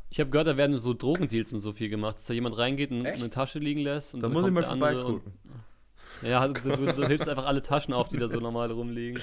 [0.09, 2.91] ich habe gehört, da werden so Drogendeals und so viel gemacht, dass da jemand reingeht
[2.91, 3.20] und echt?
[3.20, 4.13] eine Tasche liegen lässt.
[4.13, 5.34] Und da muss ich mal vorbeigucken.
[6.24, 9.22] Ja, du, du, du hilfst einfach alle Taschen auf, die da so normal rumliegen.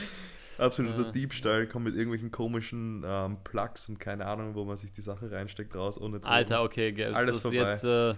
[0.58, 1.10] Absoluter ja.
[1.10, 5.30] Diebstahl, kommt mit irgendwelchen komischen ähm, Plugs und keine Ahnung, wo man sich die Sache
[5.30, 6.32] reinsteckt, raus ohne Drogen.
[6.32, 7.56] Alter, okay, Gabs, Alles das vorbei.
[7.56, 8.14] Jetzt, äh,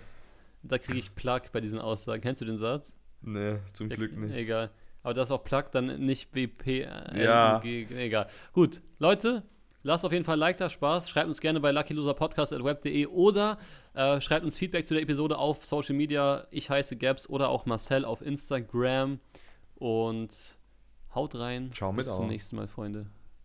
[0.62, 2.22] da kriege ich Plug bei diesen Aussagen.
[2.22, 2.94] Kennst du den Satz?
[3.22, 4.34] Nee, zum Der, Glück nicht.
[4.34, 4.70] Egal.
[5.02, 6.66] Aber das ist auch Plug, dann nicht BP.
[6.66, 7.62] Äh, ja.
[7.62, 8.28] Egal.
[8.52, 9.44] Gut, Leute,
[9.82, 11.08] lasst auf jeden Fall ein Like da, Spaß.
[11.08, 13.58] Schreibt uns gerne bei luckyloserpodcast.web.de oder
[13.94, 16.46] äh, schreibt uns Feedback zu der Episode auf Social Media.
[16.50, 19.20] Ich heiße Gabs oder auch Marcel auf Instagram.
[19.76, 20.56] Und
[21.14, 21.70] haut rein.
[21.72, 22.28] Ciao Bis mit zum Au.
[22.28, 23.06] nächsten Mal, Freunde.